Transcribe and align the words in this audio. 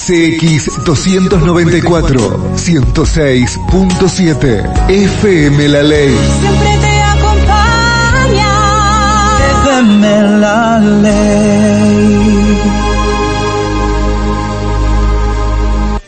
CX294 0.00 2.56
106.7 2.56 4.88
FM 4.88 5.68
La 5.68 5.82
Ley. 5.82 6.16
Siempre 6.40 6.78
te 6.80 7.02
acompaña. 7.02 8.48
FM 9.62 10.22
La 10.38 10.78
Ley. 10.78 12.56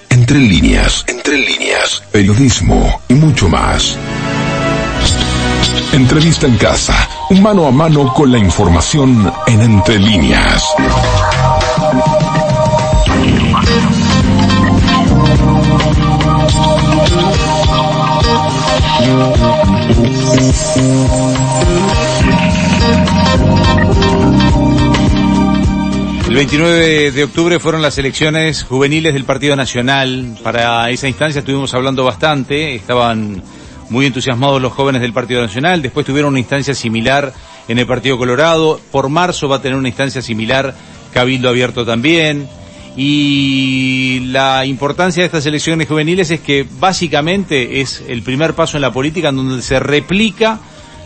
Entre 0.09 0.39
líneas, 0.39 1.05
entre 1.09 1.37
líneas, 1.39 2.03
periodismo 2.11 3.03
y 3.09 3.15
mucho 3.15 3.49
más. 3.49 3.99
Entrevista 5.93 6.47
en 6.47 6.57
casa, 6.57 6.95
mano 7.43 7.67
a 7.67 7.71
mano 7.71 8.15
con 8.15 8.33
la 8.33 8.39
información 8.39 9.31
en 9.47 9.61
Entre 9.61 9.99
líneas. 9.99 10.65
El 26.29 26.37
29 26.37 27.13
de 27.13 27.25
octubre 27.25 27.61
fueron 27.61 27.83
las 27.83 27.99
elecciones 27.99 28.63
juveniles 28.63 29.13
del 29.13 29.25
Partido 29.25 29.55
Nacional. 29.55 30.39
Para 30.43 30.89
esa 30.89 31.07
instancia 31.07 31.41
estuvimos 31.41 31.75
hablando 31.75 32.05
bastante, 32.05 32.75
estaban 32.75 33.43
muy 33.91 34.07
entusiasmados 34.07 34.63
los 34.63 34.73
jóvenes 34.73 35.03
del 35.03 35.13
Partido 35.13 35.43
Nacional, 35.43 35.83
después 35.83 36.07
tuvieron 36.07 36.31
una 36.31 36.39
instancia 36.39 36.75
similar 36.75 37.35
en 37.69 37.79
el 37.79 37.87
Partido 37.87 38.17
Colorado, 38.17 38.81
por 38.91 39.11
marzo 39.11 39.47
va 39.47 39.57
a 39.57 39.63
tener 39.63 39.77
una 39.77 39.89
instancia 39.89 40.23
similar 40.23 40.75
Cabildo 41.13 41.51
Abierto 41.51 41.85
también, 41.85 42.49
y 42.97 44.21
la 44.27 44.67
importancia 44.67 45.23
de 45.23 45.27
estas 45.27 45.47
elecciones 45.47 45.89
juveniles 45.89 46.31
es 46.31 46.41
que 46.41 46.67
básicamente 46.79 47.81
es 47.81 48.03
el 48.07 48.23
primer 48.23 48.55
paso 48.55 48.77
en 48.77 48.83
la 48.83 48.93
política 48.93 49.31
en 49.31 49.37
donde 49.37 49.63
se 49.63 49.81
replica 49.81 50.61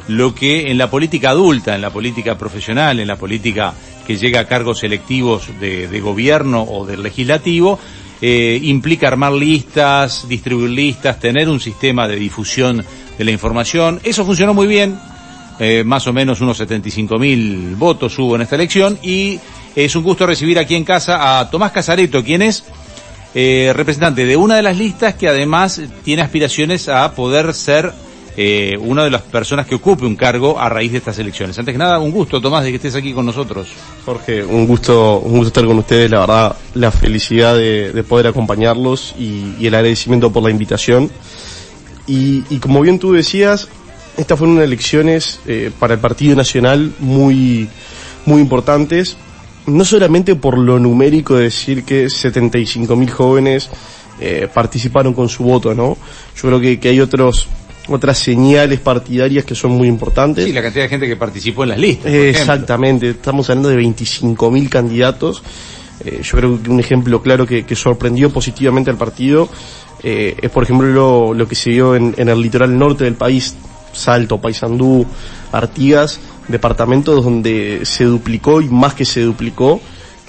lo 0.09 0.35
que 0.35 0.71
en 0.71 0.79
la 0.79 0.91
política 0.91 1.31
adulta, 1.31 1.75
en 1.75 1.83
la 1.83 1.91
política 1.91 2.37
profesional, 2.39 3.01
en 3.01 3.09
la 3.09 3.17
política 3.17 3.75
que 4.07 4.17
llega 4.17 4.41
a 4.41 4.47
cargos 4.47 4.81
selectivos 4.81 5.49
de, 5.61 5.89
de 5.89 6.01
gobierno 6.01 6.63
o 6.63 6.87
del 6.87 7.03
legislativo, 7.03 7.79
eh, 8.23 8.59
implica 8.63 9.09
armar 9.09 9.33
listas, 9.33 10.27
distribuir 10.29 10.71
listas, 10.71 11.21
tener 11.21 11.49
un 11.49 11.61
sistema 11.61 12.09
de 12.09 12.17
difusión 12.17 12.85
de 13.19 13.25
la 13.25 13.31
información. 13.31 14.01
Eso 14.05 14.25
funcionó 14.25 14.55
muy 14.55 14.67
bien, 14.67 14.99
eh, 15.59 15.83
más 15.85 16.07
o 16.07 16.13
menos 16.13 16.41
unos 16.41 16.57
75 16.59 17.19
mil 17.19 17.75
votos 17.77 18.19
hubo 18.19 18.37
en 18.37 18.43
esta 18.43 18.57
elección 18.57 18.99
y 19.03 19.39
es 19.85 19.95
un 19.95 20.03
gusto 20.03 20.27
recibir 20.27 20.59
aquí 20.59 20.75
en 20.75 20.85
casa 20.85 21.39
a 21.39 21.51
Tomás 21.51 21.71
Casareto, 21.71 22.25
quien 22.25 22.43
es 22.43 22.65
eh, 23.35 23.73
representante 23.75 24.25
de 24.25 24.37
una 24.37 24.57
de 24.57 24.63
las 24.63 24.79
listas 24.79 25.15
que 25.15 25.29
además 25.29 25.81
tiene 26.03 26.23
aspiraciones 26.23 26.89
a 26.89 27.13
poder 27.13 27.53
ser 27.53 27.93
eh, 28.39 28.77
una 28.81 29.05
de 29.05 29.11
las 29.11 29.23
personas 29.23 29.67
que 29.67 29.75
ocupe 29.75 30.05
un 30.05 30.15
cargo 30.17 30.59
a 30.59 30.69
raíz 30.69 30.93
de 30.93 30.99
estas 30.99 31.19
elecciones. 31.19 31.59
Antes 31.59 31.73
que 31.73 31.79
nada, 31.79 31.99
un 31.99 32.11
gusto, 32.11 32.41
Tomás, 32.41 32.65
de 32.65 32.71
que 32.71 32.77
estés 32.77 32.95
aquí 32.95 33.13
con 33.13 33.25
nosotros. 33.25 33.69
Jorge, 34.05 34.45
un 34.45 34.67
gusto, 34.67 35.21
un 35.21 35.33
gusto 35.33 35.49
estar 35.49 35.65
con 35.65 35.79
ustedes, 35.79 36.11
la 36.11 36.21
verdad, 36.21 36.57
la 36.75 36.91
felicidad 36.91 37.55
de, 37.55 37.93
de 37.93 38.03
poder 38.03 38.27
acompañarlos 38.27 39.15
y, 39.19 39.67
el 39.67 39.75
agradecimiento 39.75 40.31
por 40.31 40.43
la 40.43 40.51
invitación. 40.51 41.11
Y, 42.07 42.43
como 42.61 42.83
bien 42.83 42.99
tú 42.99 43.13
decías, 43.13 43.69
estas 44.17 44.39
fueron 44.39 44.61
elecciones 44.61 45.41
eh, 45.47 45.71
para 45.79 45.95
el 45.95 46.01
Partido 46.01 46.37
Nacional 46.37 46.93
muy, 47.01 47.69
muy 48.27 48.41
importantes, 48.41 49.17
no 49.67 49.85
solamente 49.85 50.37
por 50.37 50.59
lo 50.59 50.79
numérico 50.79 51.37
de 51.37 51.45
decir 51.45 51.85
que 51.85 52.07
75.000 52.07 53.11
jóvenes 53.11 53.71
eh, 54.21 54.49
participaron 54.53 55.15
con 55.15 55.29
su 55.29 55.45
voto, 55.45 55.75
¿no? 55.75 55.97
Yo 56.35 56.49
creo 56.49 56.61
que, 56.61 56.81
que 56.81 56.89
hay 56.89 57.01
otros 57.01 57.49
otras 57.89 58.19
señales 58.19 58.81
partidarias 58.81 59.45
que 59.45 59.55
son 59.55 59.73
muy 59.73 59.89
importantes. 59.89 60.45
Sí, 60.45 60.53
la 60.53 60.63
cantidad 60.63 60.85
de 60.85 60.89
gente 60.89 61.07
que 61.07 61.17
participó 61.17 61.63
en 61.63 61.71
las 61.71 61.79
listas. 61.79 62.11
Eh, 62.13 62.31
exactamente, 62.31 63.11
estamos 63.11 63.49
hablando 63.49 63.69
de 63.69 63.77
25.000 63.77 64.69
candidatos. 64.69 65.43
Eh, 66.05 66.21
yo 66.23 66.37
creo 66.37 66.63
que 66.63 66.71
un 66.71 66.81
ejemplo 66.81 67.23
claro 67.23 67.47
que, 67.47 67.65
que 67.65 67.75
sorprendió 67.75 68.31
positivamente 68.31 68.91
al 68.91 68.99
partido 68.99 69.49
eh, 70.03 70.37
es, 70.41 70.51
por 70.51 70.63
ejemplo, 70.63 70.87
lo, 70.89 71.35
lo, 71.35 71.49
que 71.49 71.55
se 71.55 71.71
vio 71.71 71.95
en, 71.95 72.15
en 72.17 72.29
el 72.29 72.41
litoral 72.41 72.77
norte 72.79 73.05
del 73.05 73.15
país, 73.15 73.55
Salto, 73.97 74.41
Paysandú, 74.41 75.07
Artigas, 75.53 76.21
departamentos 76.49 77.25
donde 77.25 77.81
se 77.85 78.05
duplicó 78.05 78.61
y 78.61 78.69
más 78.69 78.95
que 78.95 79.05
se 79.05 79.23
duplicó 79.23 79.81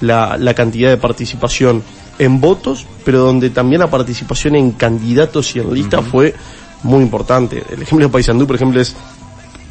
la, 0.02 0.38
la 0.38 0.54
cantidad 0.54 0.90
de 0.90 0.98
participación 0.98 1.84
en 2.20 2.42
votos, 2.42 2.86
pero 3.06 3.20
donde 3.20 3.50
también 3.50 3.82
la 3.82 3.90
participación 3.90 4.56
en 4.56 4.72
candidatos 4.72 5.56
y 5.56 5.60
en 5.60 5.74
listas 5.74 6.02
uh 6.02 6.04
-huh. 6.04 6.12
fue 6.12 6.36
muy 6.84 7.02
importante. 7.04 7.64
El 7.70 7.82
ejemplo 7.82 8.08
de 8.08 8.12
Paysandú, 8.12 8.48
por 8.48 8.56
ejemplo, 8.56 8.82
es 8.82 8.96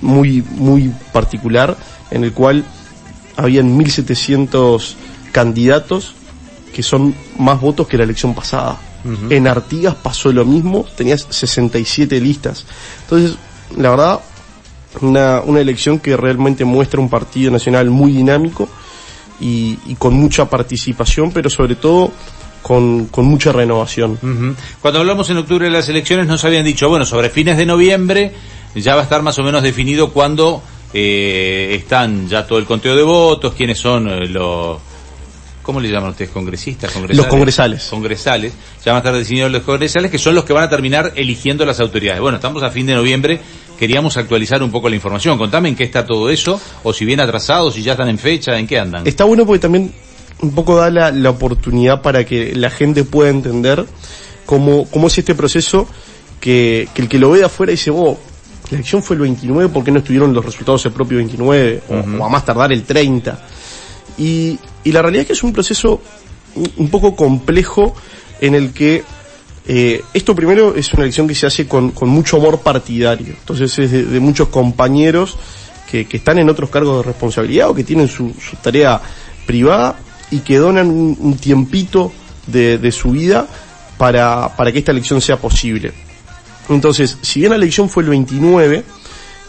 muy, 0.00 0.42
muy 0.42 0.92
particular, 1.12 1.76
en 2.10 2.24
el 2.24 2.32
cual 2.32 2.64
habían 3.36 3.76
1700 3.76 4.96
candidatos 5.32 6.14
que 6.72 6.82
son 6.82 7.14
más 7.38 7.60
votos 7.60 7.86
que 7.88 7.96
la 7.96 8.04
elección 8.04 8.34
pasada. 8.34 8.78
Uh 9.04 9.08
-huh. 9.08 9.32
En 9.32 9.46
Artigas 9.46 9.94
pasó 9.94 10.32
lo 10.32 10.44
mismo, 10.44 10.84
tenías 10.96 11.26
67 11.30 12.20
listas. 12.20 12.66
Entonces, 13.02 13.36
la 13.76 13.90
verdad, 13.90 14.20
una, 15.00 15.40
una 15.40 15.60
elección 15.60 15.98
que 15.98 16.16
realmente 16.16 16.64
muestra 16.64 17.00
un 17.00 17.08
partido 17.08 17.50
nacional 17.50 17.90
muy 17.90 18.12
dinámico 18.12 18.68
y, 19.40 19.78
y 19.86 19.94
con 19.96 20.14
mucha 20.14 20.48
participación, 20.48 21.32
pero 21.32 21.50
sobre 21.50 21.76
todo 21.76 22.10
con, 22.62 23.06
con 23.06 23.26
mucha 23.26 23.52
renovación. 23.52 24.18
Cuando 24.80 25.00
hablamos 25.00 25.30
en 25.30 25.36
octubre 25.36 25.66
de 25.66 25.70
las 25.70 25.88
elecciones 25.88 26.26
nos 26.26 26.44
habían 26.44 26.64
dicho, 26.64 26.88
bueno, 26.88 27.06
sobre 27.06 27.30
fines 27.30 27.56
de 27.56 27.64
noviembre 27.64 28.32
ya 28.74 28.94
va 28.94 29.02
a 29.02 29.04
estar 29.04 29.22
más 29.22 29.38
o 29.38 29.44
menos 29.44 29.62
definido 29.62 30.10
cuándo 30.10 30.62
eh, 30.92 31.76
están 31.78 32.28
ya 32.28 32.46
todo 32.46 32.58
el 32.58 32.64
conteo 32.64 32.96
de 32.96 33.02
votos, 33.02 33.54
quiénes 33.54 33.78
son 33.78 34.08
eh, 34.08 34.26
los... 34.26 34.78
¿Cómo 35.66 35.80
le 35.80 35.90
llaman 35.90 36.10
ustedes? 36.10 36.30
¿Congresistas? 36.30 36.92
¿Congresales? 36.92 37.16
Los 37.16 37.26
congresales. 37.26 37.86
Congresales. 37.90 38.52
Ya 38.84 38.92
van 38.92 38.98
a 38.98 38.98
estar 38.98 39.14
definidos 39.14 39.50
los 39.50 39.62
congresales, 39.62 40.12
que 40.12 40.18
son 40.18 40.36
los 40.36 40.44
que 40.44 40.52
van 40.52 40.62
a 40.62 40.70
terminar 40.70 41.12
eligiendo 41.16 41.66
las 41.66 41.80
autoridades. 41.80 42.20
Bueno, 42.20 42.36
estamos 42.36 42.62
a 42.62 42.70
fin 42.70 42.86
de 42.86 42.94
noviembre, 42.94 43.40
queríamos 43.76 44.16
actualizar 44.16 44.62
un 44.62 44.70
poco 44.70 44.88
la 44.88 44.94
información. 44.94 45.36
Contame 45.36 45.68
en 45.68 45.74
qué 45.74 45.82
está 45.82 46.06
todo 46.06 46.30
eso, 46.30 46.60
o 46.84 46.92
si 46.92 47.04
bien 47.04 47.18
atrasados, 47.18 47.74
si 47.74 47.82
ya 47.82 47.92
están 47.92 48.08
en 48.08 48.16
fecha, 48.16 48.56
en 48.56 48.68
qué 48.68 48.78
andan. 48.78 49.04
Está 49.08 49.24
bueno 49.24 49.44
porque 49.44 49.58
también 49.58 49.92
un 50.40 50.54
poco 50.54 50.76
da 50.76 50.88
la, 50.88 51.10
la 51.10 51.30
oportunidad 51.30 52.00
para 52.00 52.24
que 52.24 52.54
la 52.54 52.70
gente 52.70 53.02
pueda 53.02 53.30
entender 53.30 53.84
cómo, 54.44 54.88
cómo 54.88 55.08
es 55.08 55.18
este 55.18 55.34
proceso 55.34 55.88
que, 56.38 56.86
que 56.94 57.02
el 57.02 57.08
que 57.08 57.18
lo 57.18 57.30
ve 57.30 57.40
de 57.40 57.46
afuera 57.46 57.72
dice, 57.72 57.90
oh, 57.90 58.16
la 58.70 58.76
elección 58.76 59.02
fue 59.02 59.16
el 59.16 59.22
29, 59.22 59.72
¿por 59.72 59.82
qué 59.82 59.90
no 59.90 59.98
estuvieron 59.98 60.32
los 60.32 60.44
resultados 60.44 60.86
el 60.86 60.92
propio 60.92 61.16
29? 61.16 61.82
Uh 61.88 61.92
-huh. 61.92 62.20
o, 62.20 62.22
o, 62.22 62.24
a 62.24 62.28
más 62.28 62.44
tardar 62.44 62.72
el 62.72 62.84
30. 62.84 63.46
Y, 64.18 64.58
y 64.84 64.92
la 64.92 65.02
realidad 65.02 65.22
es 65.22 65.26
que 65.28 65.32
es 65.34 65.42
un 65.42 65.52
proceso 65.52 66.00
un, 66.54 66.88
poco 66.88 67.14
complejo 67.14 67.94
en 68.40 68.54
el 68.54 68.72
que 68.72 69.04
eh, 69.66 70.02
esto 70.14 70.34
primero 70.34 70.74
es 70.74 70.92
una 70.94 71.02
elección 71.02 71.28
que 71.28 71.34
se 71.34 71.46
hace 71.46 71.66
con, 71.66 71.90
con 71.90 72.08
mucho 72.08 72.38
amor 72.38 72.60
partidario. 72.60 73.34
Entonces 73.38 73.78
es 73.78 73.90
de, 73.90 74.04
de 74.04 74.20
muchos 74.20 74.48
compañeros 74.48 75.36
que, 75.90 76.06
que, 76.06 76.16
están 76.16 76.38
en 76.38 76.48
otros 76.48 76.70
cargos 76.70 76.98
de 76.98 77.10
responsabilidad 77.10 77.68
o 77.68 77.74
que 77.74 77.84
tienen 77.84 78.08
su, 78.08 78.34
su 78.40 78.56
tarea 78.56 79.00
privada 79.46 79.98
y 80.30 80.40
que 80.40 80.56
donan 80.56 80.88
un, 80.88 81.16
un 81.20 81.36
tiempito 81.36 82.12
de, 82.46 82.78
de, 82.78 82.92
su 82.92 83.10
vida 83.10 83.46
para, 83.98 84.56
para 84.56 84.72
que 84.72 84.78
esta 84.78 84.92
elección 84.92 85.20
sea 85.20 85.36
posible. 85.36 85.92
Entonces, 86.68 87.18
si 87.22 87.40
bien 87.40 87.50
la 87.50 87.56
elección 87.56 87.88
fue 87.88 88.02
el 88.02 88.10
29, 88.10 88.84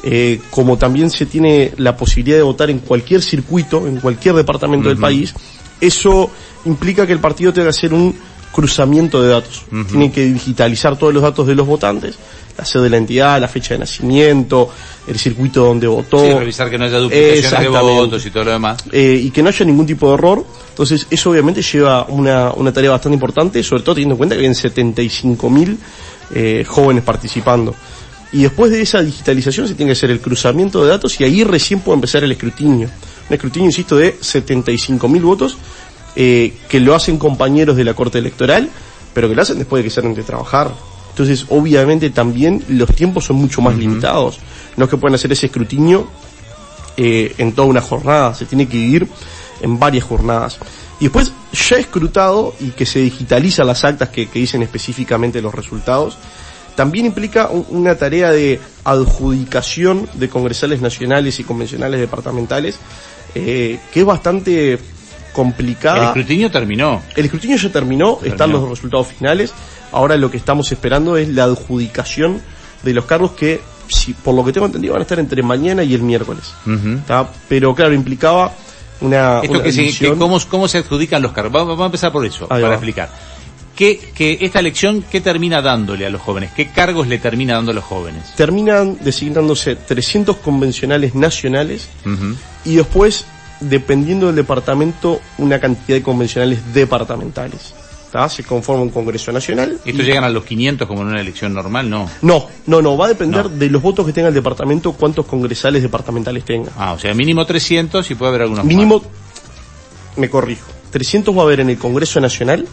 eh, 0.03 0.39
como 0.51 0.77
también 0.77 1.09
se 1.09 1.25
tiene 1.25 1.71
la 1.77 1.97
posibilidad 1.97 2.37
de 2.37 2.43
votar 2.43 2.69
en 2.69 2.79
cualquier 2.79 3.21
circuito, 3.21 3.87
en 3.87 3.97
cualquier 3.99 4.35
departamento 4.35 4.87
uh 4.87 4.91
-huh. 4.91 4.95
del 4.95 5.01
país, 5.01 5.33
eso 5.81 6.29
implica 6.65 7.05
que 7.05 7.13
el 7.13 7.19
partido 7.19 7.53
tenga 7.53 7.65
que 7.65 7.69
hacer 7.77 7.93
un 7.93 8.15
cruzamiento 8.51 9.21
de 9.21 9.29
datos. 9.29 9.63
Uh 9.71 9.75
-huh. 9.75 9.87
Tiene 9.87 10.11
que 10.11 10.25
digitalizar 10.25 10.97
todos 10.97 11.13
los 11.13 11.23
datos 11.23 11.45
de 11.47 11.55
los 11.55 11.67
votantes, 11.67 12.15
la 12.57 12.65
sede 12.65 12.83
de 12.83 12.89
la 12.89 12.97
entidad, 12.97 13.39
la 13.39 13.47
fecha 13.47 13.73
de 13.73 13.79
nacimiento, 13.79 14.69
el 15.07 15.17
circuito 15.19 15.63
donde 15.63 15.87
votó. 15.87 16.19
Sí, 16.19 16.33
revisar 16.33 16.69
que 16.69 16.77
no 16.77 16.85
haya 16.85 16.97
duplicaciones 16.97 17.61
de 17.61 17.69
votos 17.69 18.25
y 18.25 18.31
todo 18.31 18.45
lo 18.45 18.51
demás. 18.51 18.83
Eh, 18.91 19.21
y 19.23 19.29
que 19.31 19.43
no 19.43 19.49
haya 19.49 19.65
ningún 19.65 19.85
tipo 19.85 20.07
de 20.07 20.13
error. 20.15 20.45
Entonces, 20.69 21.07
eso 21.09 21.31
obviamente 21.31 21.61
lleva 21.61 22.05
una, 22.09 22.51
una 22.51 22.71
tarea 22.71 22.91
bastante 22.91 23.13
importante, 23.15 23.63
sobre 23.63 23.83
todo 23.83 23.95
teniendo 23.95 24.13
en 24.13 24.17
cuenta 24.17 24.35
que 24.35 24.47
hay 24.47 24.55
75 24.55 25.49
mil 25.49 25.77
eh, 26.33 26.63
jóvenes 26.67 27.03
participando. 27.03 27.73
Y 28.31 28.43
después 28.43 28.71
de 28.71 28.81
esa 28.81 29.01
digitalización 29.01 29.67
se 29.67 29.75
tiene 29.75 29.89
que 29.89 29.97
hacer 29.97 30.11
el 30.11 30.19
cruzamiento 30.19 30.83
de 30.83 30.89
datos 30.89 31.19
y 31.19 31.23
ahí 31.23 31.43
recién 31.43 31.79
puede 31.79 31.95
empezar 31.95 32.23
el 32.23 32.31
escrutinio. 32.31 32.89
Un 33.29 33.33
escrutinio, 33.33 33.67
insisto, 33.67 33.95
de 33.95 34.17
75 34.19 35.07
mil 35.07 35.21
votos 35.21 35.57
eh, 36.15 36.53
que 36.67 36.79
lo 36.79 36.93
hacen 36.95 37.17
compañeros 37.17 37.77
de 37.77 37.83
la 37.83 37.93
Corte 37.93 38.17
Electoral, 38.17 38.69
pero 39.13 39.29
que 39.29 39.35
lo 39.35 39.41
hacen 39.41 39.57
después 39.57 39.81
de 39.81 39.89
que 39.89 39.93
salen 39.93 40.13
de 40.13 40.23
trabajar. 40.23 40.73
Entonces, 41.11 41.45
obviamente 41.49 42.09
también 42.09 42.63
los 42.69 42.93
tiempos 42.93 43.25
son 43.25 43.37
mucho 43.37 43.61
más 43.61 43.73
uh 43.73 43.77
-huh. 43.77 43.81
limitados. 43.81 44.39
No 44.75 44.85
es 44.85 44.89
que 44.89 44.97
puedan 44.97 45.15
hacer 45.15 45.31
ese 45.31 45.47
escrutinio 45.47 46.07
eh, 46.97 47.33
en 47.37 47.53
toda 47.53 47.67
una 47.67 47.81
jornada, 47.81 48.35
se 48.35 48.45
tiene 48.45 48.67
que 48.67 48.77
dividir 48.77 49.07
en 49.61 49.79
varias 49.79 50.03
jornadas. 50.03 50.59
Y 50.99 51.05
después, 51.05 51.31
ya 51.53 51.77
escrutado 51.77 52.53
y 52.59 52.69
que 52.71 52.85
se 52.85 52.99
digitalizan 52.99 53.67
las 53.67 53.83
actas 53.83 54.09
que, 54.09 54.27
que 54.27 54.39
dicen 54.39 54.63
específicamente 54.63 55.41
los 55.41 55.53
resultados, 55.53 56.17
también 56.77 57.07
implica 57.07 57.49
un- 57.49 57.65
una 57.69 57.95
tarea 57.95 58.31
de 58.31 58.61
adjudicación 58.85 60.07
de 60.13 60.29
congresales 60.29 60.79
nacionales 60.81 61.39
y 61.39 61.43
convencionales 61.43 61.99
departamentales, 61.99 62.77
eh, 63.35 63.79
que 63.91 63.99
es 64.01 64.05
bastante 64.05 64.73
El 64.73 64.79
complicada. 65.33 66.07
escrutinio 66.07 66.49
terminó. 66.51 67.01
El 67.15 67.25
escrutinio 67.25 67.57
ya 67.57 67.71
terminó, 67.71 68.19
están 68.23 68.51
los 68.51 68.69
resultados 68.69 69.07
finales. 69.07 69.53
Ahora 69.91 70.15
lo 70.17 70.29
que 70.31 70.37
estamos 70.37 70.71
esperando 70.71 71.17
es 71.17 71.27
la 71.29 71.45
adjudicación 71.45 72.41
de 72.83 72.93
los 72.93 73.05
cargos 73.05 73.31
que, 73.31 73.59
si, 73.87 74.13
por 74.13 74.35
lo 74.35 74.43
que 74.45 74.53
tengo 74.53 74.65
entendido, 74.67 74.93
van 74.93 75.01
a 75.01 75.03
estar 75.03 75.19
entre 75.19 75.41
mañana 75.43 75.83
y 75.83 75.93
el 75.93 76.01
miércoles. 76.03 76.53
¿tá? 77.07 77.27
Pero 77.49 77.73
claro, 77.73 77.93
implicaba 77.93 78.51
una. 79.01 79.39
Esto 79.41 79.51
una 79.53 79.63
que, 79.63 79.71
se- 79.71 79.77
que 79.77 79.81
división. 79.83 80.19
cómo, 80.19 80.39
cómo 80.49 80.67
se 80.67 80.77
adjudican 80.79 81.21
los 81.21 81.31
cargos. 81.31 81.51
Vamos, 81.53 81.69
vamos 81.69 81.83
a 81.83 81.85
empezar 81.87 82.11
por 82.11 82.25
eso, 82.25 82.43
Ahí 82.49 82.61
para 82.61 82.67
va. 82.69 82.73
explicar. 82.75 83.09
¿Qué, 83.77 83.99
que 84.15 84.39
esta 84.41 84.59
elección, 84.59 85.03
¿qué 85.09 85.21
termina 85.21 85.61
dándole 85.61 86.05
a 86.05 86.09
los 86.09 86.19
jóvenes? 86.21 86.51
¿Qué 86.55 86.67
cargos 86.69 87.07
le 87.07 87.19
termina 87.19 87.53
dando 87.53 87.71
a 87.71 87.75
los 87.75 87.83
jóvenes? 87.83 88.33
Terminan 88.35 88.97
designándose 89.01 89.75
300 89.75 90.37
convencionales 90.37 91.13
nacionales 91.15 91.87
y 92.65 92.75
después, 92.75 93.25
dependiendo 93.59 94.25
del 94.27 94.35
departamento, 94.35 95.21
una 95.37 95.59
cantidad 95.59 95.95
de 95.97 96.01
convencionales 96.03 96.73
departamentales. 96.73 97.75
¿tá? 98.11 98.27
Se 98.29 98.43
conforma 98.43 98.81
un 98.81 98.89
Congreso 98.89 99.31
Nacional. 99.31 99.73
¿Estos 99.85 100.03
y- 100.03 100.07
llegan 100.07 100.23
a 100.23 100.29
los 100.29 100.43
500 100.45 100.87
como 100.87 101.01
en 101.03 101.09
una 101.09 101.21
elección 101.21 101.53
normal? 101.53 101.87
No. 101.89 102.09
No, 102.23 102.47
no, 102.65 102.81
no, 102.81 102.97
va 102.97 103.05
a 103.05 103.09
depender 103.09 103.43
No. 103.43 103.49
de 103.49 103.69
los 103.69 103.81
votos 103.81 104.05
que 104.07 104.13
tenga 104.13 104.29
el 104.29 104.33
departamento, 104.33 104.93
cuántos 104.93 105.25
congresales 105.27 105.83
departamentales 105.83 106.43
tenga. 106.45 106.71
Ah, 106.77 106.93
o 106.93 106.99
sea, 106.99 107.13
mínimo 107.13 107.45
300 107.45 108.09
y 108.09 108.15
puede 108.15 108.29
haber 108.29 108.41
algunos 108.43 108.65
Mínimo, 108.65 109.03
me 110.15 110.29
corrijo, 110.29 110.65
300 110.97 111.35
va 111.35 111.41
a 111.41 111.43
haber 111.45 111.59
en 111.59 111.69
el 111.69 111.77
Congreso 111.77 112.19
Nacional 112.19 112.67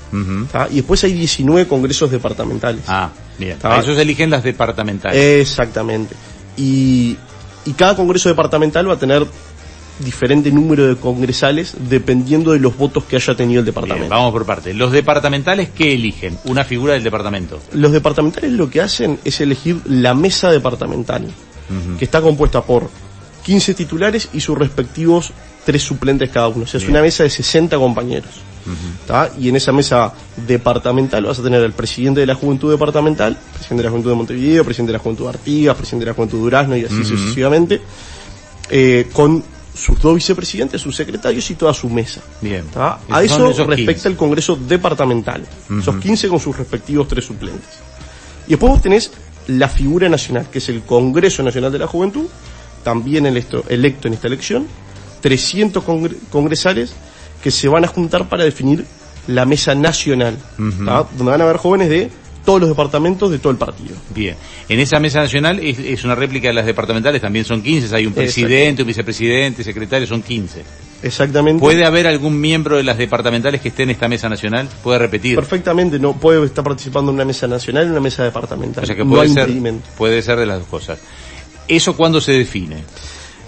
y 0.71 0.75
después 0.77 1.05
hay 1.05 1.13
19 1.13 1.69
congresos 1.69 2.11
departamentales. 2.11 2.83
Ah, 2.89 3.11
bien. 3.39 3.59
Ah. 3.63 3.77
A 3.77 3.81
esos 3.81 3.99
eligen 3.99 4.31
las 4.31 4.43
departamentales. 4.43 5.41
Exactamente. 5.41 6.15
Y, 6.57 7.17
y 7.67 7.73
cada 7.75 7.95
Congreso 7.97 8.29
departamental 8.29 8.89
va 8.89 8.95
a 8.95 8.99
tener 8.99 9.27
diferente 9.99 10.51
número 10.51 10.87
de 10.87 10.97
congresales 10.97 11.75
dependiendo 11.89 12.53
de 12.53 12.59
los 12.59 12.77
votos 12.77 13.05
que 13.05 13.17
haya 13.17 13.37
tenido 13.37 13.61
el 13.61 13.65
Bien, 13.65 13.75
departamento. 13.75 14.09
vamos 14.15 14.33
por 14.33 14.45
partes. 14.45 14.75
Los 14.75 14.91
departamentales, 14.91 15.69
¿qué 15.75 15.95
eligen? 15.95 16.39
Una 16.45 16.65
figura 16.65 16.95
del 16.95 17.05
departamento. 17.05 17.61
Los 17.73 17.93
departamentales 17.93 18.51
lo 18.53 18.69
que 18.71 18.81
hacen 18.81 19.21
es 19.25 19.41
elegir 19.41 19.81
la 19.85 20.15
mesa 20.15 20.51
departamental, 20.51 21.27
que 21.99 22.05
está 22.05 22.21
compuesta 22.21 22.63
por 22.63 22.91
15 23.45 23.75
titulares 23.75 24.29
y 24.33 24.41
sus 24.41 24.59
respectivos 24.59 25.33
tres 25.65 25.83
suplentes 25.83 26.31
cada 26.31 26.49
uno. 26.49 26.65
O 26.65 26.67
sea, 26.67 26.79
es 26.79 26.89
una 26.89 27.01
mesa 27.01 27.23
de 27.23 27.31
60 27.31 27.77
compañeros. 27.77 28.31
¿tá? 29.07 29.31
Y 29.39 29.49
en 29.49 29.57
esa 29.57 29.73
mesa 29.73 30.13
departamental 30.47 31.25
vas 31.25 31.39
a 31.39 31.43
tener 31.43 31.63
al 31.63 31.73
presidente 31.73 32.21
de 32.21 32.27
la 32.27 32.35
Juventud 32.35 32.71
Departamental, 32.71 33.37
presidente 33.53 33.83
de 33.83 33.85
la 33.85 33.91
Juventud 33.91 34.11
de 34.11 34.17
Montevideo, 34.17 34.65
presidente 34.65 34.93
de 34.93 34.99
la 34.99 35.03
Juventud 35.03 35.25
de 35.25 35.31
Artigas, 35.31 35.77
presidente 35.77 36.05
de 36.05 36.11
la 36.11 36.15
Juventud 36.15 36.39
de 36.39 36.43
Durazno 36.45 36.77
y 36.77 36.85
así 36.85 37.05
sucesivamente, 37.05 37.81
eh, 38.71 39.09
con 39.13 39.43
sus 39.75 40.01
dos 40.01 40.15
vicepresidentes, 40.15 40.81
sus 40.81 40.95
secretarios 40.95 41.51
y 41.51 41.57
toda 41.57 41.75
su 41.75 41.91
mesa. 41.91 42.21
Bien. 42.41 42.65
A 42.77 43.23
eso 43.23 43.49
respecta 43.49 43.93
15. 43.93 44.09
el 44.09 44.17
Congreso 44.17 44.57
Departamental. 44.57 45.45
Esos 45.81 45.97
15 45.97 46.29
con 46.29 46.41
sus 46.41 46.57
respectivos 46.57 47.09
tres 47.09 47.25
suplentes. 47.25 47.69
Y 48.47 48.51
después 48.51 48.73
vos 48.73 48.83
tenés 48.83 49.11
la 49.49 49.69
figura 49.69 50.09
nacional, 50.09 50.47
que 50.51 50.59
es 50.59 50.69
el 50.69 50.83
Congreso 50.83 51.43
Nacional 51.43 51.73
de 51.73 51.79
la 51.79 51.87
Juventud, 51.87 52.27
también 52.83 53.27
electo, 53.27 53.65
electo 53.69 54.09
en 54.09 54.15
esta 54.15 54.29
elección, 54.29 54.67
300 55.25 55.83
congre- 55.83 56.17
congresales 56.31 56.93
que 57.43 57.51
se 57.51 57.67
van 57.67 57.83
a 57.83 57.89
juntar 57.89 58.29
para 58.29 58.45
definir 58.45 58.85
la 59.27 59.47
mesa 59.47 59.75
nacional, 59.75 60.37
¿tá? 60.85 61.07
donde 61.17 61.31
van 61.33 61.41
a 61.41 61.45
haber 61.45 61.57
jóvenes 61.57 61.89
de 61.89 62.11
todos 62.45 62.61
los 62.61 62.69
departamentos 62.69 63.31
de 63.31 63.39
todo 63.39 63.51
el 63.53 63.57
partido. 63.57 63.97
Bien. 64.15 64.37
En 64.69 64.81
esa 64.81 65.01
mesa 65.01 65.21
nacional 65.21 65.61
es, 65.61 65.79
es 65.79 66.05
una 66.05 66.15
réplica 66.15 66.49
de 66.49 66.53
las 66.53 66.67
departamentales, 66.67 67.23
también 67.23 67.47
son 67.47 67.63
15. 67.63 67.97
Hay 67.97 68.05
un 68.05 68.13
presidente, 68.13 68.83
un 68.83 68.89
vicepresidente, 68.89 69.65
secretario, 69.65 70.07
son 70.07 70.21
15. 70.21 70.63
Exactamente. 71.03 71.59
¿Puede 71.59 71.87
haber 71.87 72.07
algún 72.07 72.39
miembro 72.39 72.77
de 72.77 72.83
las 72.83 72.99
departamentales 72.99 73.63
que 73.63 73.69
esté 73.69 73.85
en 73.85 73.91
esta 73.91 74.09
mesa 74.09 74.29
nacional? 74.29 74.69
¿Puede 74.83 74.99
repetir? 74.99 75.37
Perfectamente, 75.37 75.99
no 75.99 76.13
puede 76.21 76.45
estar 76.45 76.63
participando 76.63 77.11
en 77.13 77.15
una 77.15 77.25
mesa 77.25 77.47
nacional 77.47 77.87
y 77.87 77.91
una 77.93 78.01
mesa 78.01 78.25
departamental. 78.25 78.85
O 78.85 78.87
sea 78.87 78.95
que 78.95 79.07
puede 79.07 79.31
ser, 79.31 79.49
puede 79.97 80.21
ser 80.21 80.39
de 80.39 80.45
las 80.45 80.59
dos 80.59 80.69
cosas. 80.69 80.99
¿Eso 81.67 81.97
cuándo 81.97 82.21
se 82.21 82.33
define? 82.33 82.85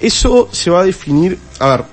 Eso 0.00 0.48
se 0.52 0.70
va 0.70 0.80
a 0.80 0.84
definir, 0.84 1.38
a 1.58 1.68
ver, 1.68 1.84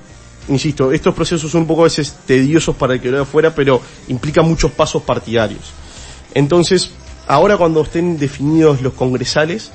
insisto, 0.49 0.91
estos 0.91 1.13
procesos 1.13 1.49
son 1.49 1.61
un 1.61 1.67
poco 1.67 1.81
a 1.81 1.83
veces 1.85 2.15
tediosos 2.25 2.75
para 2.75 2.95
el 2.95 3.01
que 3.01 3.09
lo 3.09 3.17
de 3.17 3.23
afuera, 3.23 3.53
pero 3.55 3.81
implica 4.07 4.41
muchos 4.41 4.71
pasos 4.71 5.03
partidarios. 5.03 5.71
Entonces, 6.33 6.91
ahora 7.27 7.57
cuando 7.57 7.81
estén 7.81 8.17
definidos 8.17 8.81
los 8.81 8.93
congresales, 8.93 9.71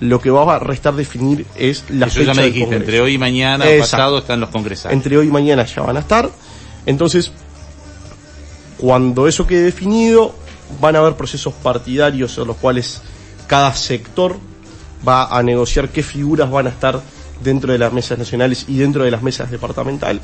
lo 0.00 0.20
que 0.20 0.30
va 0.30 0.56
a 0.56 0.58
restar 0.58 0.94
definir 0.94 1.46
es 1.56 1.84
la 1.90 2.06
Eso 2.06 2.20
fecha 2.20 2.32
ya 2.32 2.40
me 2.40 2.46
dijiste, 2.46 2.76
entre 2.76 3.00
hoy 3.00 3.14
y 3.14 3.18
mañana 3.18 3.64
Exacto. 3.64 3.96
pasado 3.96 4.18
están 4.18 4.40
los 4.40 4.50
congresales. 4.50 4.96
Entre 4.96 5.16
hoy 5.16 5.28
y 5.28 5.30
mañana 5.30 5.64
ya 5.64 5.82
van 5.82 5.96
a 5.96 6.00
estar. 6.00 6.28
Entonces, 6.86 7.30
cuando 8.78 9.28
eso 9.28 9.46
quede 9.46 9.62
definido, 9.62 10.34
van 10.80 10.96
a 10.96 10.98
haber 10.98 11.14
procesos 11.14 11.54
partidarios 11.54 12.36
en 12.38 12.48
los 12.48 12.56
cuales 12.56 13.00
cada 13.46 13.74
sector 13.74 14.38
va 15.06 15.26
a 15.36 15.42
negociar 15.42 15.88
qué 15.90 16.02
figuras 16.02 16.50
van 16.50 16.66
a 16.66 16.70
estar 16.70 17.00
dentro 17.42 17.72
de 17.72 17.78
las 17.78 17.92
mesas 17.92 18.18
nacionales 18.18 18.64
y 18.68 18.78
dentro 18.78 19.04
de 19.04 19.10
las 19.10 19.22
mesas 19.22 19.50
departamentales. 19.50 20.22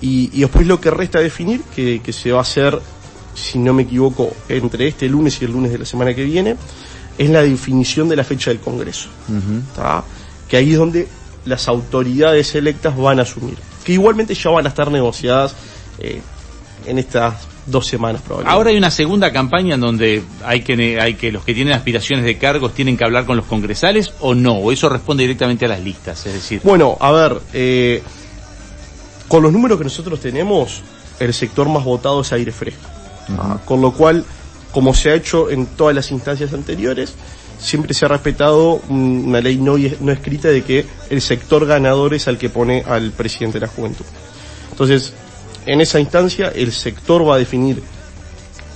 Y, 0.00 0.30
y 0.32 0.40
después 0.40 0.66
lo 0.66 0.80
que 0.80 0.90
resta 0.90 1.20
definir, 1.20 1.62
que, 1.74 2.00
que 2.00 2.12
se 2.12 2.32
va 2.32 2.38
a 2.38 2.42
hacer, 2.42 2.78
si 3.34 3.58
no 3.58 3.74
me 3.74 3.82
equivoco, 3.82 4.32
entre 4.48 4.88
este 4.88 5.08
lunes 5.08 5.40
y 5.42 5.44
el 5.44 5.52
lunes 5.52 5.72
de 5.72 5.78
la 5.78 5.84
semana 5.84 6.14
que 6.14 6.24
viene, 6.24 6.56
es 7.18 7.30
la 7.30 7.42
definición 7.42 8.08
de 8.08 8.16
la 8.16 8.24
fecha 8.24 8.50
del 8.50 8.60
Congreso. 8.60 9.08
Que 10.48 10.56
ahí 10.56 10.72
es 10.72 10.78
donde 10.78 11.08
las 11.44 11.66
autoridades 11.68 12.54
electas 12.54 12.96
van 12.96 13.18
a 13.18 13.22
asumir. 13.22 13.56
Que 13.84 13.92
igualmente 13.92 14.34
ya 14.34 14.50
van 14.50 14.66
a 14.66 14.68
estar 14.68 14.90
negociadas 14.90 15.54
eh, 15.98 16.20
en 16.86 16.98
estas 16.98 17.34
dos 17.70 17.86
semanas 17.86 18.22
probablemente. 18.22 18.54
Ahora 18.54 18.70
hay 18.70 18.76
una 18.76 18.90
segunda 18.90 19.32
campaña 19.32 19.74
en 19.74 19.80
donde 19.80 20.22
hay 20.44 20.62
que, 20.62 21.00
hay 21.00 21.14
que 21.14 21.30
los 21.32 21.44
que 21.44 21.54
tienen 21.54 21.74
aspiraciones 21.74 22.24
de 22.24 22.38
cargos 22.38 22.74
tienen 22.74 22.96
que 22.96 23.04
hablar 23.04 23.24
con 23.26 23.36
los 23.36 23.46
congresales 23.46 24.12
o 24.20 24.34
no, 24.34 24.54
o 24.54 24.72
eso 24.72 24.88
responde 24.88 25.22
directamente 25.24 25.64
a 25.64 25.68
las 25.68 25.80
listas, 25.80 26.24
es 26.26 26.32
decir, 26.34 26.60
Bueno, 26.64 26.96
a 27.00 27.10
ver, 27.12 27.40
eh, 27.52 28.02
con 29.28 29.42
los 29.42 29.52
números 29.52 29.78
que 29.78 29.84
nosotros 29.84 30.20
tenemos, 30.20 30.82
el 31.20 31.34
sector 31.34 31.68
más 31.68 31.84
votado 31.84 32.20
es 32.22 32.32
aire 32.32 32.52
fresco. 32.52 32.88
Con 33.66 33.82
lo 33.82 33.92
cual, 33.92 34.24
como 34.72 34.94
se 34.94 35.10
ha 35.10 35.14
hecho 35.14 35.50
en 35.50 35.66
todas 35.66 35.94
las 35.94 36.10
instancias 36.10 36.54
anteriores, 36.54 37.14
siempre 37.58 37.92
se 37.92 38.06
ha 38.06 38.08
respetado 38.08 38.80
un- 38.88 39.24
una 39.26 39.40
ley 39.40 39.56
no, 39.58 39.76
no 40.00 40.12
escrita 40.12 40.48
de 40.48 40.62
que 40.62 40.86
el 41.10 41.20
sector 41.20 41.66
ganador 41.66 42.14
es 42.14 42.26
al 42.28 42.38
que 42.38 42.48
pone 42.48 42.84
al 42.86 43.10
presidente 43.10 43.58
de 43.60 43.66
la 43.66 43.72
juventud. 43.72 44.04
Entonces, 44.70 45.12
en 45.66 45.80
esa 45.80 46.00
instancia, 46.00 46.52
el 46.54 46.72
sector 46.72 47.28
va 47.28 47.34
a 47.34 47.38
definir 47.38 47.82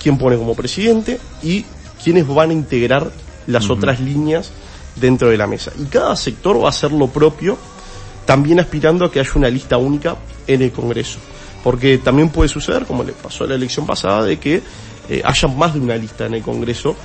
quién 0.01 0.17
pone 0.17 0.37
como 0.37 0.55
presidente 0.55 1.19
y 1.41 1.65
quiénes 2.03 2.27
van 2.27 2.49
a 2.49 2.53
integrar 2.53 3.11
las 3.47 3.69
otras 3.69 3.99
líneas 3.99 4.51
dentro 4.95 5.29
de 5.29 5.37
la 5.37 5.47
mesa. 5.47 5.71
Y 5.79 5.85
cada 5.85 6.15
sector 6.15 6.61
va 6.61 6.67
a 6.67 6.69
hacer 6.69 6.91
lo 6.91 7.07
propio, 7.07 7.57
también 8.25 8.59
aspirando 8.59 9.05
a 9.05 9.11
que 9.11 9.19
haya 9.19 9.31
una 9.35 9.49
lista 9.49 9.77
única 9.77 10.15
en 10.47 10.61
el 10.61 10.71
Congreso. 10.71 11.19
Porque 11.63 11.97
también 11.97 12.29
puede 12.29 12.49
suceder, 12.49 12.85
como 12.85 13.03
le 13.03 13.13
pasó 13.13 13.45
a 13.45 13.47
la 13.47 13.55
elección 13.55 13.85
pasada, 13.85 14.23
de 14.23 14.37
que 14.37 14.61
eh, 15.09 15.21
haya 15.23 15.47
más 15.47 15.73
de 15.73 15.79
una 15.79 15.95
lista 15.95 16.25
en 16.25 16.35
el 16.35 16.41
Congreso. 16.41 16.95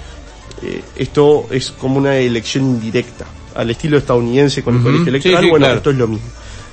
Eh, 0.62 0.82
esto 0.96 1.46
es 1.50 1.70
como 1.70 1.98
una 1.98 2.16
elección 2.16 2.64
indirecta, 2.64 3.26
al 3.54 3.70
estilo 3.70 3.98
estadounidense 3.98 4.62
con 4.62 4.76
el 4.76 4.82
colegio 4.82 5.08
electoral. 5.08 5.38
Sí, 5.38 5.44
sí, 5.44 5.50
bueno, 5.50 5.66
claro. 5.66 5.76
esto 5.78 5.90
es 5.90 5.96
lo 5.96 6.08
mismo. 6.08 6.28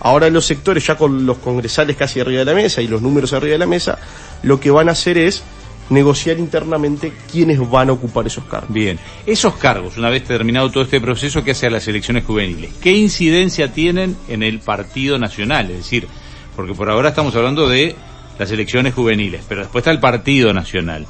Ahora 0.06 0.30
los 0.30 0.46
sectores, 0.46 0.86
ya 0.86 0.96
con 0.96 1.26
los 1.26 1.40
congresales 1.40 1.96
casi 1.96 2.20
arriba 2.20 2.38
de 2.38 2.46
la 2.46 2.54
mesa 2.54 2.80
y 2.80 2.88
los 2.88 3.02
números 3.02 3.34
arriba 3.34 3.54
de 3.54 3.58
la 3.58 3.66
mesa, 3.66 3.98
lo 4.44 4.60
que 4.60 4.70
van 4.70 4.88
a 4.88 4.92
hacer 4.92 5.18
es 5.18 5.42
negociar 5.90 6.38
internamente 6.38 7.12
quiénes 7.32 7.58
van 7.72 7.90
a 7.90 7.94
ocupar 7.94 8.28
esos 8.28 8.44
cargos. 8.44 8.72
bien, 8.72 9.00
esos 9.26 9.56
cargos, 9.56 9.98
una 9.98 10.12
vez 10.12 10.24
terminado 10.24 10.70
todo 10.70 10.84
este 10.84 11.02
proceso 11.02 11.44
que 11.44 11.52
hace 11.52 11.66
a 11.66 11.72
las 11.72 11.88
elecciones 11.88 12.24
juveniles, 12.24 12.72
¿qué 12.84 12.92
incidencia 12.92 13.74
tienen 13.74 14.16
en 14.28 14.44
el 14.44 14.60
Partido 14.60 15.18
Nacional? 15.18 15.72
Es 15.72 15.78
decir, 15.78 16.08
porque 16.56 16.76
por 16.76 16.88
ahora 16.92 17.10
estamos 17.10 17.36
hablando 17.36 17.68
de 17.68 17.96
las 18.38 18.52
elecciones 18.52 18.94
juveniles, 18.94 19.42
pero 19.50 19.62
después 19.62 19.82
está 19.82 19.90
el 19.90 20.00
Partido 20.00 20.54
Nacional, 20.54 21.08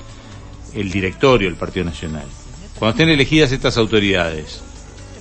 el 0.73 0.89
directorio 0.89 1.49
del 1.49 1.57
Partido 1.57 1.83
Nacional. 1.83 2.27
Cuando 2.79 2.91
estén 2.91 3.09
elegidas 3.09 3.51
estas 3.51 3.75
autoridades, 3.77 4.61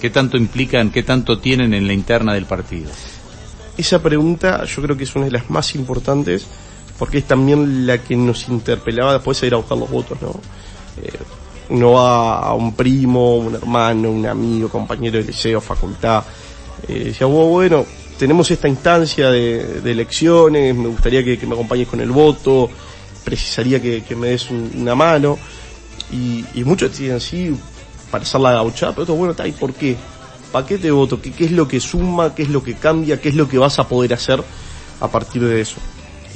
¿qué 0.01 0.11
tanto 0.11 0.37
implican, 0.37 0.93
qué 0.93 1.03
tanto 1.03 1.41
tienen 1.41 1.75
en 1.75 1.89
la 1.89 1.93
interna 1.93 2.35
del 2.35 2.45
partido? 2.45 2.93
Esa 3.77 4.01
pregunta 4.03 4.65
yo 4.65 4.83
creo 4.83 4.97
que 4.97 5.05
es 5.05 5.15
una 5.17 5.25
de 5.27 5.33
las 5.33 5.51
más 5.51 5.75
importantes 5.75 6.47
porque 6.99 7.19
es 7.19 7.25
también 7.25 7.87
la 7.87 7.99
que 7.99 8.17
nos 8.17 8.49
interpelaba 8.49 9.15
después 9.15 9.41
de 9.41 9.49
ir 9.49 9.55
a 9.55 9.57
buscar 9.57 9.77
los 9.79 9.91
votos, 9.91 10.17
¿no? 10.23 10.31
Eh, 11.03 11.11
uno 11.71 11.93
va 11.93 12.39
a 12.39 12.55
un 12.55 12.75
primo, 12.77 13.37
un 13.39 13.55
hermano, 13.55 14.11
un 14.11 14.27
amigo, 14.27 14.69
compañero 14.69 15.19
de 15.19 15.25
liceo, 15.25 15.61
facultad, 15.61 16.23
eh, 16.87 17.05
decía, 17.07 17.27
"Oh, 17.27 17.49
bueno, 17.49 17.85
tenemos 18.19 18.49
esta 18.51 18.69
instancia 18.69 19.31
de, 19.31 19.81
elecciones, 19.91 20.75
me 20.75 20.89
gustaría 20.89 21.25
que, 21.25 21.39
me 21.47 21.55
acompañes 21.55 21.89
con 21.89 22.01
el 22.01 22.11
voto, 22.11 22.71
precisaría 23.25 23.81
que, 23.83 24.05
me 24.15 24.29
des 24.29 24.51
un- 24.51 24.71
una 24.77 24.95
mano. 24.95 25.37
Y, 26.13 26.45
y 26.55 26.65
muchos 26.65 26.97
dicen 26.97 27.19
sí, 27.21 27.57
para 28.11 28.23
hacer 28.23 28.41
la 28.41 28.53
gauchada, 28.53 28.93
pero 28.93 29.03
otros, 29.05 29.19
bueno, 29.19 29.31
está, 29.33 29.49
¿y 29.49 29.53
por 29.53 29.73
qué? 29.73 29.97
¿Para 30.55 30.67
qué 30.67 30.79
te 30.79 30.93
voto? 30.93 31.21
¿Qué, 31.21 31.33
¿Qué 31.33 31.47
es 31.47 31.51
lo 31.51 31.67
que 31.67 31.81
suma? 31.81 32.33
¿Qué 32.33 32.45
es 32.45 32.49
lo 32.49 32.63
que 32.63 32.75
cambia? 32.75 33.21
¿Qué 33.21 33.31
es 33.31 33.35
lo 33.35 33.49
que 33.49 33.59
vas 33.59 33.81
a 33.81 33.89
poder 33.89 34.15
hacer 34.15 34.41
a 35.01 35.09
partir 35.09 35.45
de 35.45 35.61
eso? 35.61 35.79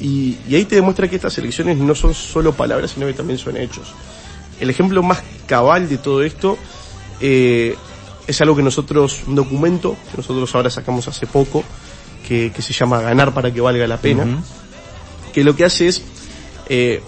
Y, 0.01 0.39
y 0.49 0.57
ahí 0.57 0.65
te 0.65 0.75
demuestra 0.75 1.07
que 1.07 1.15
estas 1.15 1.39
elecciones 1.39 1.79
no 1.79 1.95
son 1.95 2.15
solo 2.15 2.53
palabras, 2.53 2.91
sino 2.91 3.07
que 3.07 3.13
también 3.13 3.39
son 3.39 3.57
hechos. 3.57 3.95
El 4.59 4.71
ejemplo 4.71 5.05
más 5.05 5.23
cabal 5.47 5.89
de 5.89 5.99
todo 5.99 6.25
esto 6.25 6.59
eh, 7.21 7.77
es 8.27 8.41
algo 8.41 8.57
que 8.57 8.63
nosotros, 8.65 9.21
un 9.29 9.37
documento 9.37 9.97
que 10.11 10.17
nosotros 10.17 10.53
ahora 10.53 10.69
sacamos 10.69 11.07
hace 11.07 11.29
poco, 11.29 11.63
que, 12.27 12.51
que 12.51 12.61
se 12.61 12.73
llama 12.73 13.01
Ganar 13.01 13.33
para 13.33 13.55
que 13.55 13.61
valga 13.61 13.87
la 13.87 13.99
pena, 13.99 14.43
que 15.33 15.45
lo 15.45 15.55
que 15.55 15.65
hace 15.65 15.87
es 15.87 16.03
eh, 16.69 17.01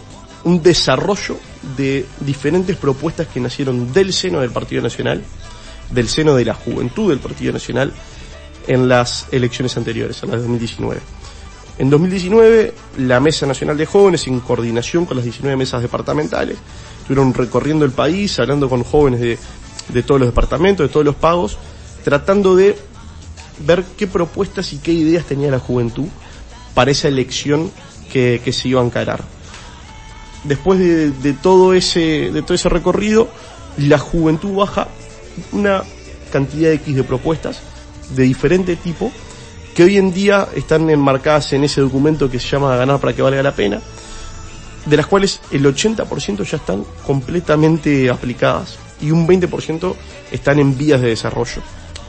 un 0.45 0.62
desarrollo 0.62 1.38
de 1.76 2.07
diferentes 2.21 2.76
propuestas 2.76 3.26
que 3.26 3.40
nacieron 3.40 3.93
del 3.93 4.12
seno 4.12 4.38
del 4.38 4.52
Partido 4.52 4.81
Nacional, 4.81 5.25
del 5.91 6.09
seno 6.09 6.35
de 6.35 6.45
la 6.45 6.55
juventud 6.55 7.11
del 7.11 7.19
Partido 7.19 7.53
Nacional, 7.53 7.93
en 8.67 8.89
las 8.89 9.27
elecciones 9.33 9.77
anteriores, 9.77 10.23
en 10.23 10.31
las 10.31 10.41
de 10.41 10.43
2019. 10.43 11.01
En 11.79 11.89
2019, 11.89 12.75
la 12.99 13.21
Mesa 13.21 13.47
Nacional 13.47 13.77
de 13.77 13.87
Jóvenes, 13.87 14.27
en 14.27 14.41
coordinación 14.41 15.07
con 15.07 15.17
las 15.17 15.25
19 15.25 15.57
mesas 15.57 15.81
departamentales, 15.83 16.59
estuvieron 17.01 17.33
recorriendo 17.33 17.85
el 17.85 17.93
país, 17.93 18.39
hablando 18.39 18.69
con 18.69 18.85
jóvenes 18.85 19.21
de, 19.21 19.39
de 19.89 20.03
todos 20.03 20.21
los 20.21 20.29
departamentos, 20.29 20.87
de 20.87 20.93
todos 20.93 21.07
los 21.07 21.15
pagos, 21.15 21.57
tratando 22.05 22.55
de 22.55 22.77
ver 23.67 23.85
qué 23.97 24.07
propuestas 24.07 24.73
y 24.73 24.79
qué 24.79 24.93
ideas 24.93 25.25
tenía 25.25 25.51
la 25.51 25.59
juventud 25.59 26.07
para 26.75 26.91
esa 26.91 27.09
elección 27.09 27.71
que, 28.13 28.41
se 28.53 28.69
iba 28.69 28.81
a 28.81 28.85
encarar. 28.85 29.25
Después 30.45 30.79
de, 30.79 31.11
de 31.11 31.33
todo 31.33 31.75
ese, 31.75 32.31
de 32.31 32.43
todo 32.43 32.55
ese 32.55 32.69
recorrido, 32.69 33.29
la 33.77 33.99
juventud 33.99 34.55
baja 34.55 34.89
una 35.53 35.83
cantidad 36.31 36.73
X 36.73 36.95
de 36.95 37.05
propuestas 37.05 37.61
de 38.15 38.25
diferente 38.25 38.77
tipo 38.77 39.13
que 39.75 39.85
hoy 39.85 39.97
en 39.99 40.13
día 40.13 40.49
están 40.55 40.91
enmarcadas 40.91 41.53
en 41.53 41.65
ese 41.65 41.81
documento 41.81 42.31
que 42.31 42.41
se 42.41 42.49
llama 42.49 42.77
Ganar 42.77 43.01
para 43.01 43.15
que 43.15 43.23
valga 43.23 43.43
la 43.43 43.55
pena, 43.55 43.81
de 44.87 44.97
las 44.97 45.07
cuales 45.07 45.41
el 45.51 45.65
80% 45.65 46.45
ya 46.45 46.57
están 46.57 46.85
completamente 47.07 48.11
aplicadas 48.11 48.79
y 49.01 49.11
un 49.11 49.27
20% 49.27 49.95
están 50.33 50.59
en 50.59 50.77
vías 50.77 51.01
de 51.01 51.09
desarrollo. 51.09 51.63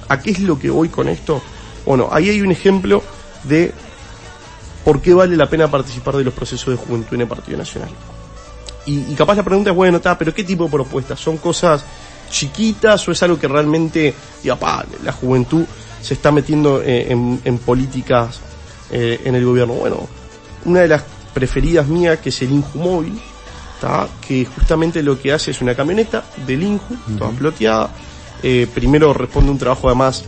¿A 0.10 0.20
qué 0.20 0.32
es 0.32 0.40
lo 0.40 0.60
que 0.60 0.70
voy 0.70 0.90
con 0.90 1.08
esto? 1.08 1.42
Bueno, 1.86 2.10
ahí 2.12 2.30
hay 2.30 2.42
un 2.42 2.52
ejemplo 2.52 3.04
de 3.44 3.74
por 4.84 5.02
qué 5.02 5.14
vale 5.14 5.38
la 5.38 5.50
pena 5.50 5.70
participar 5.70 6.18
de 6.18 6.24
los 6.24 6.34
procesos 6.34 6.72
de 6.78 6.84
juventud 6.84 7.14
en 7.14 7.22
el 7.22 7.28
Partido 7.28 7.58
Nacional. 7.58 7.90
Y, 8.86 9.12
y 9.12 9.16
capaz 9.16 9.36
la 9.36 9.44
pregunta 9.44 9.70
es, 9.70 9.76
bueno, 9.76 9.98
está, 9.98 10.18
pero 10.18 10.34
¿qué 10.34 10.44
tipo 10.44 10.64
de 10.66 10.72
propuestas? 10.72 11.20
¿Son 11.20 11.38
cosas 11.38 11.86
chiquitas 12.32 13.08
o 13.08 13.12
es 13.12 13.22
algo 13.24 13.38
que 13.38 13.48
realmente, 13.48 14.14
diga, 14.42 14.56
pa, 14.56 14.86
la 15.04 15.12
juventud 15.12 15.66
se 16.02 16.14
está 16.16 16.32
metiendo 16.32 16.82
eh, 16.82 17.12
en, 17.12 17.40
en 17.46 17.58
políticas 17.60 18.40
eh, 18.90 19.22
en 19.26 19.36
el 19.36 19.46
gobierno? 19.46 19.74
Bueno, 19.76 20.08
una 20.66 20.80
de 20.82 20.88
las 20.88 21.04
preferidas 21.34 21.88
mías, 21.88 22.20
que 22.20 22.30
es 22.30 22.42
el 22.42 22.52
Inju 22.52 22.80
Móvil, 22.80 23.20
¿tá? 23.80 24.08
que 24.28 24.46
justamente 24.46 25.04
lo 25.04 25.20
que 25.20 25.32
hace 25.34 25.52
es 25.52 25.62
una 25.62 25.76
camioneta 25.76 26.24
del 26.48 26.64
Inju, 26.64 26.96
toda 27.18 27.30
ploteada. 27.32 27.90
Eh, 28.44 28.68
primero 28.74 29.14
responde 29.14 29.50
a 29.50 29.52
un 29.54 29.60
trabajo 29.60 29.88
además 29.88 30.24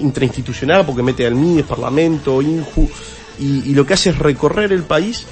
intrainstitucional, 0.00 0.84
porque 0.84 1.02
mete 1.02 1.26
al 1.26 1.34
MIDES, 1.34 1.66
Parlamento, 1.66 2.42
Inju, 2.42 2.88
y, 3.38 3.70
y 3.70 3.74
lo 3.74 3.86
que 3.86 3.94
hace 3.94 4.10
es 4.10 4.18
recorrer 4.18 4.72
el 4.72 4.82
país 4.82 5.24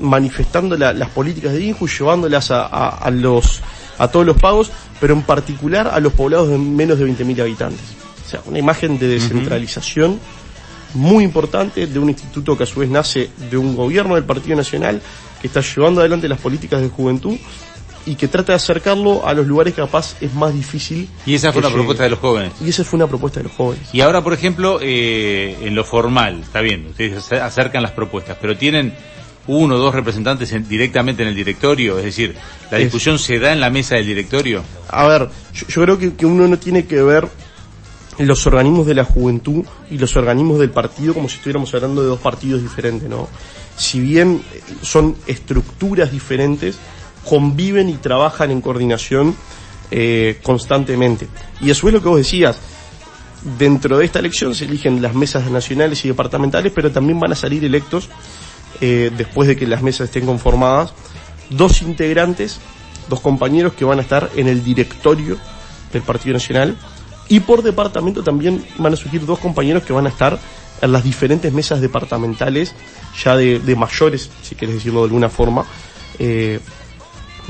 manifestando 0.00 0.76
la- 0.76 0.92
las 0.92 1.08
políticas 1.10 1.52
de 1.52 1.64
Inju, 1.64 1.86
llevándolas 1.88 2.50
a, 2.50 2.66
a- 2.66 2.88
a 2.98 3.10
los 3.10 3.60
a 4.00 4.08
todos 4.08 4.26
los 4.26 4.36
pagos, 4.36 4.72
pero 5.00 5.14
en 5.14 5.22
particular 5.22 5.86
a 5.88 6.00
los 6.00 6.12
poblados 6.14 6.48
de 6.48 6.58
menos 6.58 6.98
de 6.98 7.06
20.000 7.06 7.40
habitantes. 7.42 7.80
O 8.26 8.28
sea, 8.28 8.40
una 8.46 8.58
imagen 8.58 8.98
de 8.98 9.06
descentralización 9.08 10.18
muy 10.94 11.22
importante 11.22 11.86
de 11.86 11.98
un 11.98 12.08
instituto 12.08 12.56
que 12.56 12.64
a 12.64 12.66
su 12.66 12.80
vez 12.80 12.88
nace 12.90 13.30
de 13.50 13.56
un 13.56 13.76
gobierno 13.76 14.16
del 14.16 14.24
Partido 14.24 14.56
Nacional 14.56 15.00
que 15.40 15.46
está 15.46 15.60
llevando 15.60 16.00
adelante 16.00 16.28
las 16.28 16.40
políticas 16.40 16.80
de 16.80 16.88
juventud 16.88 17.36
y 18.06 18.14
que 18.14 18.28
trata 18.28 18.52
de 18.52 18.56
acercarlo 18.56 19.26
a 19.26 19.34
los 19.34 19.46
lugares 19.46 19.74
que 19.74 19.82
capaz 19.82 20.16
es 20.20 20.32
más 20.34 20.54
difícil. 20.54 21.08
Y 21.26 21.34
esa 21.34 21.52
fue 21.52 21.60
una 21.60 21.68
llegue. 21.68 21.78
propuesta 21.78 22.04
de 22.04 22.10
los 22.10 22.18
jóvenes. 22.18 22.52
Y 22.64 22.70
esa 22.70 22.82
fue 22.82 22.96
una 22.96 23.06
propuesta 23.06 23.40
de 23.40 23.44
los 23.44 23.52
jóvenes. 23.52 23.88
Y 23.92 24.00
ahora, 24.00 24.24
por 24.24 24.32
ejemplo, 24.32 24.78
eh, 24.82 25.56
en 25.62 25.74
lo 25.74 25.84
formal, 25.84 26.40
está 26.40 26.60
bien, 26.60 26.86
ustedes 26.86 27.18
acer- 27.18 27.40
acercan 27.42 27.82
las 27.82 27.92
propuestas, 27.92 28.36
pero 28.40 28.56
tienen 28.56 28.94
uno 29.46 29.74
o 29.76 29.78
dos 29.78 29.94
representantes 29.94 30.52
en- 30.52 30.68
directamente 30.68 31.22
en 31.22 31.28
el 31.28 31.34
directorio, 31.34 31.98
es 31.98 32.04
decir, 32.04 32.34
la 32.70 32.78
Es- 32.78 32.84
discusión 32.84 33.18
se 33.18 33.38
da 33.38 33.52
en 33.52 33.60
la 33.60 33.70
mesa 33.70 33.96
del 33.96 34.06
directorio. 34.06 34.62
A 34.88 35.06
ver, 35.06 35.28
yo, 35.54 35.66
yo 35.66 35.82
creo 35.82 35.98
que, 35.98 36.14
que 36.14 36.26
uno 36.26 36.46
no 36.46 36.58
tiene 36.58 36.84
que 36.86 37.02
ver 37.02 37.28
los 38.18 38.46
organismos 38.46 38.86
de 38.86 38.94
la 38.94 39.04
juventud 39.04 39.64
y 39.90 39.96
los 39.96 40.14
organismos 40.16 40.58
del 40.58 40.70
partido 40.70 41.14
como 41.14 41.28
si 41.28 41.36
estuviéramos 41.36 41.72
hablando 41.74 42.02
de 42.02 42.08
dos 42.08 42.20
partidos 42.20 42.60
diferentes, 42.60 43.08
¿no? 43.08 43.28
Si 43.76 43.98
bien 43.98 44.42
son 44.82 45.16
estructuras 45.26 46.12
diferentes, 46.12 46.76
conviven 47.24 47.88
y 47.88 47.94
trabajan 47.94 48.50
en 48.50 48.60
coordinación 48.60 49.34
eh, 49.90 50.38
constantemente. 50.42 51.28
Y 51.62 51.70
eso 51.70 51.88
es 51.88 51.94
lo 51.94 52.02
que 52.02 52.08
vos 52.08 52.18
decías. 52.18 52.58
Dentro 53.58 53.96
de 53.96 54.04
esta 54.04 54.18
elección 54.18 54.54
se 54.54 54.66
eligen 54.66 55.00
las 55.00 55.14
mesas 55.14 55.50
nacionales 55.50 56.04
y 56.04 56.08
departamentales, 56.08 56.72
pero 56.74 56.92
también 56.92 57.18
van 57.18 57.32
a 57.32 57.36
salir 57.36 57.64
electos, 57.64 58.10
eh, 58.80 59.10
después 59.16 59.48
de 59.48 59.56
que 59.56 59.66
las 59.66 59.82
mesas 59.82 60.06
estén 60.06 60.26
conformadas, 60.26 60.92
dos 61.50 61.82
integrantes, 61.82 62.60
dos 63.08 63.20
compañeros 63.20 63.74
que 63.74 63.84
van 63.84 63.98
a 63.98 64.02
estar 64.02 64.30
en 64.36 64.48
el 64.48 64.62
directorio 64.62 65.36
del 65.92 66.02
Partido 66.02 66.34
Nacional 66.34 66.76
y 67.28 67.40
por 67.40 67.62
departamento 67.62 68.22
también 68.22 68.64
van 68.78 68.92
a 68.92 68.96
surgir 68.96 69.24
dos 69.24 69.38
compañeros 69.38 69.82
que 69.84 69.92
van 69.92 70.06
a 70.06 70.10
estar 70.10 70.38
en 70.80 70.92
las 70.92 71.04
diferentes 71.04 71.52
mesas 71.52 71.80
departamentales 71.80 72.74
ya 73.22 73.36
de, 73.36 73.76
mayores, 73.76 74.30
si 74.42 74.54
quieres 74.54 74.76
decirlo 74.76 75.00
de 75.00 75.06
alguna 75.06 75.28
forma, 75.28 75.64
eh, 76.18 76.60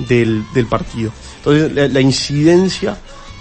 del, 0.09 0.45
del 0.53 0.67
partido. 0.67 1.13
Entonces 1.39 1.73
la, 1.73 1.89
la 1.89 2.01
incidencia 2.01 2.99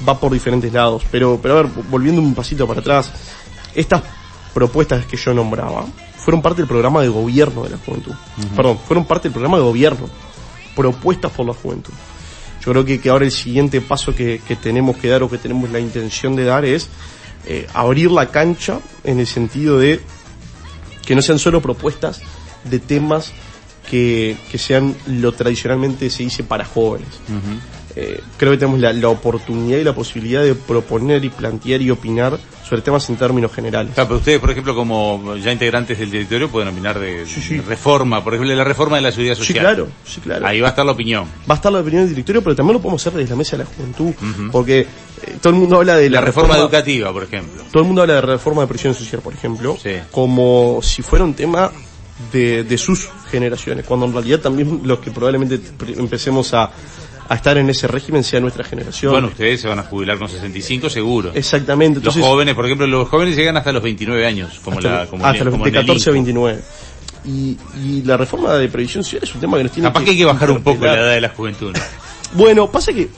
va 0.08 0.20
por 0.20 0.32
diferentes 0.32 0.72
lados. 0.72 1.04
Pero, 1.12 1.40
pero 1.42 1.58
a 1.58 1.64
ver, 1.64 1.72
volviendo 1.90 2.22
un 2.22 2.36
pasito 2.36 2.68
para 2.68 2.82
atrás, 2.82 3.12
estas 3.76 4.04
propuestas 4.54 5.06
que 5.06 5.18
yo 5.18 5.34
nombraba 5.34 5.86
fueron 6.30 6.44
parte 6.44 6.62
del 6.62 6.68
programa 6.68 7.02
de 7.02 7.08
gobierno 7.08 7.64
de 7.64 7.72
la 7.72 7.78
juventud. 7.78 8.14
Perdón, 8.56 8.78
fueron 8.88 9.06
parte 9.06 9.24
del 9.24 9.32
programa 9.32 9.58
de 9.58 9.64
gobierno. 9.64 10.08
Propuestas 10.76 11.32
por 11.32 11.48
la 11.48 11.56
juventud. 11.56 11.92
Yo 12.64 12.72
creo 12.72 12.86
que, 12.86 13.02
que 13.02 13.10
ahora 13.10 13.26
el 13.26 13.32
siguiente 13.32 13.82
paso 13.82 14.14
que, 14.14 14.40
que 14.48 14.56
tenemos 14.56 14.96
que 14.98 15.08
dar 15.08 15.24
o 15.24 15.30
que 15.30 15.40
tenemos 15.40 15.72
la 15.72 15.80
intención 15.80 16.36
de 16.36 16.44
dar 16.44 16.66
es 16.66 16.88
eh, 17.48 17.66
abrir 17.74 18.12
la 18.12 18.28
cancha 18.28 18.80
en 19.04 19.20
el 19.20 19.26
sentido 19.26 19.80
de 19.80 20.02
que 21.04 21.16
no 21.16 21.24
sean 21.24 21.40
solo 21.40 21.64
propuestas 21.64 22.22
de 22.64 22.78
temas 22.78 23.32
que, 23.90 24.38
que 24.52 24.60
sean 24.60 24.96
lo 25.08 25.32
tradicionalmente 25.32 26.12
se 26.12 26.22
dice 26.22 26.44
para 26.44 26.64
jóvenes. 26.64 27.10
Eh, 28.02 28.22
creo 28.38 28.52
que 28.54 28.58
tenemos 28.58 28.80
la, 28.80 28.94
la 28.94 29.10
oportunidad 29.10 29.78
y 29.78 29.84
la 29.84 29.94
posibilidad 29.94 30.42
de 30.42 30.56
proponer 30.56 31.26
y 31.26 31.30
plantear 31.30 31.82
y 31.82 31.92
opinar 31.92 32.40
sobre 32.64 32.82
temas 32.82 33.10
en 33.10 33.18
términos 33.18 33.52
generales. 33.52 33.94
Claro, 33.94 34.08
pero 34.08 34.20
ustedes, 34.20 34.40
por 34.40 34.52
ejemplo, 34.52 34.74
como 34.74 35.36
ya 35.36 35.52
integrantes 35.52 36.00
del 36.00 36.10
directorio, 36.10 36.48
pueden 36.50 36.70
opinar 36.70 36.98
de, 36.98 37.26
Sí, 37.26 37.42
sí. 37.42 37.56
de 37.58 37.62
reforma, 37.64 38.24
por 38.24 38.34
ejemplo, 38.36 38.52
de 38.52 38.56
la 38.56 38.64
reforma 38.64 38.96
de 38.96 39.02
la 39.02 39.12
seguridad 39.12 39.36
Sí, 39.36 39.42
social. 39.48 39.66
claro, 39.66 39.88
sí, 40.06 40.22
claro. 40.22 40.48
Ahí 40.48 40.62
va 40.62 40.68
a 40.68 40.70
estar 40.70 40.86
la 40.86 40.94
opinión. 40.94 41.26
Va 41.50 41.56
a 41.56 41.58
estar 41.58 41.74
la 41.74 41.80
opinión 41.80 42.04
del 42.04 42.12
directorio, 42.12 42.42
pero 42.42 42.56
también 42.56 42.76
lo 42.76 42.82
podemos 42.82 43.02
hacer 43.06 43.20
desde 43.20 43.32
la 43.32 43.36
mesa 43.36 43.58
de 43.58 43.64
la 43.66 43.70
juventud, 43.70 44.14
porque 44.52 44.80
eh, 44.82 44.88
todo 45.42 45.52
el 45.52 45.60
mundo 45.60 45.76
habla 45.78 45.98
de 45.98 46.10
La, 46.10 46.22
la, 46.22 46.26
reforma, 46.28 46.56
educativa, 46.58 47.12
por 47.12 47.24
ejemplo. 47.24 47.64
todo 47.70 47.82
el 47.82 47.88
mundo 47.88 48.04
habla 48.04 48.14
de 48.14 48.22
reforma 48.22 48.62
de 48.62 48.68
presión 48.68 48.94
social, 48.94 49.22
por 49.22 49.34
ejemplo, 49.34 49.76
Sí. 49.84 49.96
como 50.12 50.80
si 50.82 51.02
fuera 51.02 51.26
un 51.26 51.34
tema 51.34 51.72
de, 52.32 52.64
de 52.64 52.78
sus 52.78 53.10
generaciones, 53.32 53.84
cuando 53.86 54.06
en 54.06 54.14
realidad 54.14 54.40
también 54.40 54.82
los 54.84 55.00
que 55.00 55.10
probablemente 55.12 55.58
pr- 55.60 55.98
empecemos 55.98 56.54
a, 56.54 56.70
a 57.30 57.36
estar 57.36 57.58
en 57.60 57.70
ese 57.70 57.88
régimen 57.88 58.24
sea 58.24 58.40
nuestra 58.40 58.64
generación. 58.64 59.12
Bueno, 59.12 59.28
ustedes 59.28 59.62
se 59.62 59.68
van 59.68 59.78
a 59.78 59.84
jubilar 59.84 60.18
con 60.18 60.28
65 60.28 60.90
seguro. 60.90 61.32
Exactamente. 61.34 62.02
Los 62.02 62.18
jóvenes, 62.18 62.56
por 62.56 62.66
ejemplo, 62.66 62.88
los 62.88 63.08
jóvenes 63.08 63.36
llegan 63.36 63.56
hasta 63.56 63.72
los 63.72 63.84
29 63.84 64.26
años, 64.26 64.60
como 64.64 64.78
hasta, 64.80 64.92
la, 64.92 65.06
como 65.06 65.24
hasta 65.26 65.44
los 65.44 65.54
de 65.54 65.60
en 65.60 65.66
el 65.68 65.74
14 65.74 66.10
a 66.10 66.14
INCU. 66.16 66.44
29. 66.44 66.62
Y, 67.26 67.58
y 67.84 68.02
la 68.04 68.18
reforma 68.18 68.54
de 68.56 68.68
previsión 68.68 69.04
social 69.04 69.24
es 69.24 69.36
un 69.36 69.42
tema 69.42 69.58
que 69.58 69.64
nos 69.64 69.72
tiene 69.72 69.90
Capaz 69.90 70.04
que 70.04 70.12
hay 70.12 70.18
que 70.18 70.26
bajar 70.26 70.50
un 70.50 70.64
poco 70.64 70.86
la 70.86 70.96
edad 70.96 71.12
de 71.12 71.22
la 71.22 71.30
juventud. 71.30 71.72
¿no? 71.74 71.80
Bueno, 72.34 72.70
pasa 72.72 72.94
que 72.94 73.10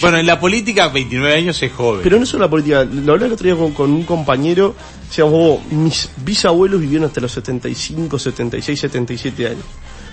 Bueno, 0.00 0.18
en 0.18 0.26
la 0.26 0.38
política 0.38 0.88
29 0.88 1.36
años 1.36 1.60
es 1.62 1.72
joven. 1.72 2.00
Pero 2.04 2.18
no 2.20 2.26
solo 2.26 2.44
la 2.44 2.50
política, 2.50 2.84
lo 2.84 3.12
hablé 3.12 3.26
el 3.26 3.32
otro 3.32 3.44
día 3.44 3.56
con, 3.56 3.72
con 3.72 3.90
un 3.90 4.04
compañero, 4.04 4.74
decíamos, 5.08 5.32
"Oh, 5.34 5.60
mis 5.70 6.10
bisabuelos 6.24 6.80
vivieron 6.80 7.08
hasta 7.08 7.20
los 7.20 7.32
75, 7.32 8.18
76, 8.18 8.78
77 8.80 9.46
años. 9.46 9.64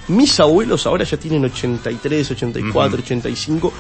Mis 0.10 0.40
abuelos 0.40 0.86
ahora 0.86 1.04
ya 1.06 1.18
tienen 1.18 1.46
83, 1.46 2.32
84, 2.32 3.00
85 3.04 3.74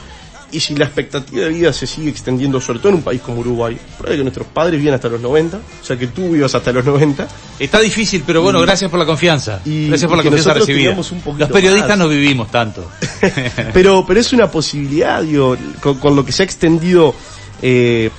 Y 0.51 0.59
si 0.59 0.75
la 0.75 0.85
expectativa 0.85 1.43
de 1.43 1.49
vida 1.49 1.71
se 1.71 1.85
sigue 1.85 2.09
extendiendo, 2.09 2.59
sobre 2.59 2.79
todo 2.79 2.89
en 2.89 2.95
un 2.95 3.01
país 3.03 3.21
como 3.21 3.39
Uruguay, 3.41 3.77
probable 3.97 4.17
que 4.17 4.23
nuestros 4.23 4.47
padres 4.47 4.79
viven 4.79 4.95
hasta 4.95 5.07
los 5.07 5.21
90, 5.21 5.57
o 5.57 5.85
sea 5.85 5.95
que 5.95 6.07
tú 6.07 6.31
vivas 6.31 6.55
hasta 6.55 6.71
los 6.71 6.83
90. 6.83 7.27
Está 7.59 7.79
difícil, 7.79 8.23
pero 8.25 8.41
bueno, 8.41 8.59
gracias 8.61 8.89
por 8.89 8.99
la 8.99 9.05
confianza. 9.05 9.61
y- 9.63 9.87
gracias 9.89 10.09
por 10.09 10.17
y 10.17 10.23
la 10.23 10.23
confianza 10.23 10.53
recibida. 10.55 10.83
tengamos 10.85 11.11
un 11.11 11.21
poquito 11.21 11.45
Los 11.45 11.51
periodistas 11.51 11.89
más. 11.89 11.97
no 11.99 12.07
vivimos 12.07 12.49
tanto. 12.49 12.89
pero, 13.73 14.03
pero 14.07 14.19
es 14.19 14.33
una 14.33 14.49
posibilidad, 14.49 15.21
digo, 15.21 15.55
con, 15.81 15.99
con 15.99 16.15
lo 16.15 16.25
que 16.25 16.31
se 16.31 16.41
ha 16.41 16.45
extendido 16.45 17.13
eh, 17.61 18.09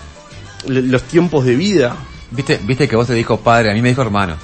los 0.68 1.02
tiempos 1.04 1.44
de 1.44 1.56
vida. 1.56 1.96
Viste, 2.30 2.60
viste 2.62 2.86
que 2.86 2.94
vos 2.94 3.08
te 3.08 3.14
dijo 3.14 3.40
padre, 3.40 3.72
a 3.72 3.74
mí 3.74 3.82
me 3.82 3.88
dijo 3.88 4.02
hermano. 4.02 4.36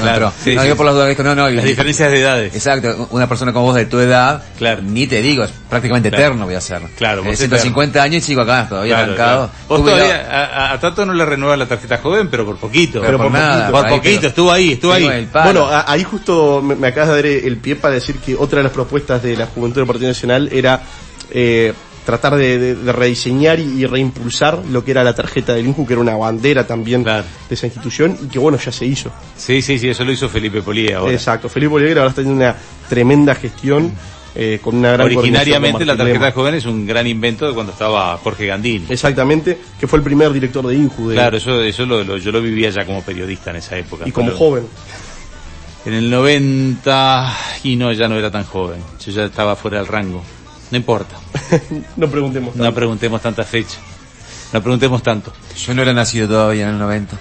Claro, 0.00 0.32
sí, 0.42 0.54
No, 0.54 0.62
sí, 0.62 0.68
yo 0.68 0.76
por 0.76 0.86
las 0.86 0.94
dudas 0.94 1.18
no, 1.18 1.34
no. 1.34 1.48
Las 1.50 1.64
diferencias 1.64 2.10
de 2.10 2.20
edades. 2.20 2.54
Exacto, 2.54 3.08
una 3.10 3.28
persona 3.28 3.52
como 3.52 3.66
vos 3.66 3.74
de 3.74 3.86
tu 3.86 3.98
edad, 4.00 4.42
Claro. 4.58 4.82
ni 4.82 5.06
te 5.06 5.22
digo, 5.22 5.44
es 5.44 5.50
prácticamente 5.68 6.10
Claro. 6.10 6.24
eterno 6.26 6.44
voy 6.46 6.54
a 6.54 6.60
ser. 6.60 6.82
Claro, 6.96 7.22
Eh, 7.22 7.28
vos 7.28 7.38
150 7.38 8.02
años 8.02 8.22
y 8.22 8.26
sigo 8.26 8.42
acá, 8.42 8.66
todavía 8.68 8.94
Claro, 8.96 9.12
arrancado. 9.12 9.38
claro. 9.48 9.52
Vos 9.68 9.80
Tuve 9.80 9.90
todavía, 9.92 10.26
a, 10.30 10.44
a- 10.44 10.72
a 10.72 10.80
Tato 10.80 11.06
no 11.06 11.14
le 11.14 11.24
renueva 11.24 11.56
la 11.56 11.66
tarjeta 11.66 11.98
joven, 11.98 12.28
pero 12.28 12.44
por 12.46 12.56
poquito. 12.58 13.00
Pero 13.00 13.18
por 13.18 13.30
nada, 13.30 13.70
Por 13.70 13.80
por 13.80 13.86
ahí, 13.86 13.96
poquito, 13.96 14.16
pero- 14.20 14.28
estuvo 14.28 14.52
ahí, 14.52 14.72
estuvo 14.72 14.92
ahí. 14.92 15.06
Tengo. 15.08 15.42
Bueno, 15.44 15.66
a- 15.66 15.90
ahí 15.90 16.04
justo 16.04 16.60
me, 16.62 16.74
me 16.76 16.88
acabas 16.88 17.10
de 17.10 17.14
dar 17.16 17.26
el 17.26 17.56
pie 17.58 17.76
para 17.76 17.94
decir 17.94 18.16
que 18.18 18.34
otra 18.34 18.58
de 18.58 18.64
las 18.64 18.72
propuestas 18.72 19.22
de 19.22 19.36
la 19.36 19.46
Juventud 19.46 19.80
del 19.80 19.86
Partido 19.86 20.08
Nacional 20.08 20.48
era 20.52 20.80
eh, 21.34 21.72
tratar 22.04 22.36
de, 22.36 22.58
de- 22.58 22.74
de 22.74 22.92
rediseñar 22.92 23.60
y, 23.60 23.62
y 23.82 23.86
reimpulsar 23.86 24.58
lo 24.70 24.84
que 24.84 24.90
era 24.90 25.04
la 25.04 25.14
tarjeta 25.14 25.54
del 25.54 25.66
INJU, 25.66 25.86
que 25.86 25.92
era 25.92 26.02
una 26.02 26.16
bandera 26.16 26.66
también 26.66 27.02
Claro. 27.04 27.24
de 27.48 27.54
esa 27.54 27.66
institución, 27.66 28.18
y 28.24 28.26
que 28.26 28.38
bueno, 28.38 28.58
ya 28.58 28.72
se 28.72 28.84
hizo. 28.86 29.10
Sí, 29.36 29.62
sí, 29.62 29.78
sí, 29.78 29.88
eso 29.88 30.04
lo 30.04 30.12
hizo 30.12 30.28
Felipe 30.28 30.62
Polía 30.62 30.98
ahora. 30.98 31.12
Exacto, 31.12 31.48
Felipe 31.48 31.74
Oliveira 31.74 32.00
ahora 32.00 32.10
está 32.10 32.22
teniendo 32.22 32.44
una 32.44 32.56
tremenda 32.88 33.34
gestión 33.34 33.92
eh, 34.34 34.58
con 34.62 34.76
una 34.76 34.92
gran 34.92 35.06
Originariamente 35.06 35.84
la 35.84 35.94
tarjeta 35.96 36.18
Martín 36.20 36.34
joven 36.34 36.54
es 36.54 36.64
un 36.64 36.86
gran 36.86 37.06
invento 37.06 37.46
de 37.46 37.52
cuando 37.52 37.70
estaba 37.72 38.16
Jorge 38.16 38.46
Gandini. 38.46 38.86
Exactamente, 38.88 39.58
que 39.78 39.86
fue 39.86 39.98
el 39.98 40.02
primer 40.02 40.32
director 40.32 40.66
de 40.66 40.74
INJU 40.74 41.10
de- 41.10 41.14
Claro, 41.16 41.36
eso, 41.36 41.62
eso 41.62 41.84
lo, 41.84 42.02
lo- 42.02 42.16
yo 42.16 42.32
lo 42.32 42.40
vivía 42.40 42.70
ya 42.70 42.84
como 42.86 43.02
periodista 43.02 43.50
en 43.50 43.56
esa 43.56 43.76
época. 43.76 44.04
y 44.08 44.10
como 44.10 44.28
Pero 44.28 44.38
joven. 44.38 44.66
En 45.84 45.94
el 45.94 46.10
90, 46.10 47.36
y 47.64 47.76
no, 47.76 47.92
ya 47.92 48.08
no 48.08 48.16
era 48.16 48.30
tan 48.30 48.44
joven. 48.44 48.80
Yo 49.04 49.12
ya 49.12 49.24
estaba 49.24 49.54
fuera 49.56 49.78
del 49.78 49.86
rango. 49.88 50.22
No 50.72 50.76
importa. 50.78 51.14
no 51.96 52.08
preguntemos. 52.08 52.56
No 52.56 52.74
preguntemos 52.74 53.20
tantas 53.22 53.46
fechas. 53.46 53.78
No 54.52 54.60
preguntemos 54.60 55.02
tanto. 55.02 55.32
Yo 55.66 55.72
no 55.72 55.80
era 55.80 55.94
nacido 55.94 56.28
todavía 56.28 56.64
en 56.64 56.70
el 56.74 56.78
90. 56.78 57.16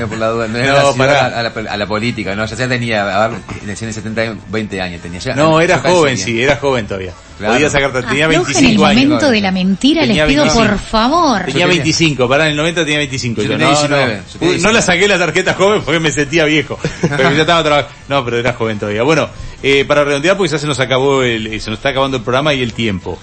No, 0.00 0.08
por 0.08 0.16
la 0.18 0.28
duda, 0.28 0.48
no 0.48 0.56
era 0.58 0.82
No, 0.82 0.94
pará. 0.94 1.26
a, 1.26 1.40
a 1.40 1.42
la, 1.42 1.52
a 1.72 1.76
la 1.76 1.86
política, 1.86 2.34
no, 2.34 2.46
ya 2.46 2.56
ya 2.56 2.66
tenía, 2.66 3.24
a 3.24 3.28
ver, 3.28 3.40
elecciones 3.62 3.94
70, 3.96 4.24
y 4.24 4.38
20 4.48 4.80
años 4.80 5.02
tenía. 5.02 5.20
Ya, 5.20 5.34
No, 5.34 5.60
era 5.60 5.80
joven, 5.80 6.14
tenía. 6.14 6.24
sí, 6.24 6.42
era 6.42 6.56
joven 6.56 6.86
todavía. 6.86 7.12
Claro. 7.36 7.54
Podía 7.54 7.68
sacar, 7.68 7.92
tenía 7.92 8.24
Aflojen 8.26 8.54
25 8.54 8.82
el 8.84 8.90
años. 8.90 9.04
momento 9.04 9.30
de 9.30 9.40
la 9.42 9.50
mentira, 9.50 10.00
Tenía 10.02 10.24
les 10.24 10.32
pido 10.32 10.44
25. 10.44 10.66
por 10.70 10.78
favor. 10.78 11.38
Tenía 11.40 11.52
tenía- 11.52 11.66
25, 11.66 12.28
para 12.28 12.44
en 12.44 12.50
el 12.52 12.56
90 12.56 12.80
tenía 12.84 12.98
25. 12.98 13.42
Yo 13.42 13.48
Yo, 13.48 13.52
tenía 13.58 13.66
no, 13.66 13.78
19, 13.78 14.06
no. 14.16 14.22
yo 14.32 14.38
tenía 14.38 14.54
Uy, 14.54 14.62
no 14.62 14.68
la 14.72 14.78
19. 14.78 14.82
saqué 14.82 15.08
la 15.08 15.18
tarjeta 15.18 15.54
joven 15.54 15.82
porque 15.84 16.00
me 16.00 16.10
sentía 16.10 16.44
viejo. 16.46 16.78
Pero 17.02 17.32
ya 17.32 17.40
estaba 17.42 17.62
trabajando. 17.62 17.94
No, 18.08 18.24
pero 18.24 18.38
era 18.38 18.52
joven 18.54 18.78
todavía. 18.78 19.02
Bueno, 19.02 19.28
eh, 19.66 19.84
para 19.86 20.04
redondear 20.04 20.36
porque 20.36 20.52
ya 20.52 20.58
se 20.58 20.66
nos 20.66 20.78
acabó 20.78 21.22
el, 21.22 21.46
eh, 21.48 21.58
se 21.58 21.70
nos 21.70 21.78
está 21.78 21.88
acabando 21.88 22.18
el 22.18 22.22
programa 22.22 22.52
y 22.54 22.62
el 22.62 22.72
tiempo. 22.74 23.18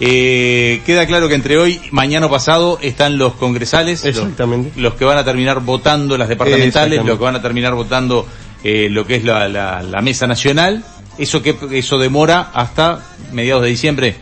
Eh, 0.00 0.80
queda 0.86 1.06
claro 1.06 1.28
que 1.28 1.34
entre 1.34 1.58
hoy 1.58 1.80
y 1.84 1.90
mañana 1.90 2.28
pasado 2.28 2.78
están 2.80 3.18
los 3.18 3.34
congresales, 3.34 4.04
los- 4.04 4.16
Exactamente. 4.16 4.78
Los, 4.80 4.94
que 4.94 5.04
van 5.04 5.18
a 5.18 5.24
terminar 5.24 5.60
votando 5.60 6.16
las 6.16 6.28
departamentales, 6.28 6.98
los 7.08 7.18
que 7.18 7.24
van 7.24 7.34
a 7.36 7.42
terminar 7.42 7.74
votando 7.74 8.26
eh, 8.62 8.88
lo 8.90 9.04
que 9.06 9.16
es 9.16 9.24
la, 9.24 9.48
la- 9.48 9.82
la 9.82 10.00
mesa 10.02 10.26
nacional. 10.26 10.84
Eso 11.18 11.42
que 11.42 11.56
eso 11.72 11.98
demora 11.98 12.50
hasta 12.54 13.00
mediados 13.32 13.64
de 13.64 13.70
diciembre. 13.70 14.16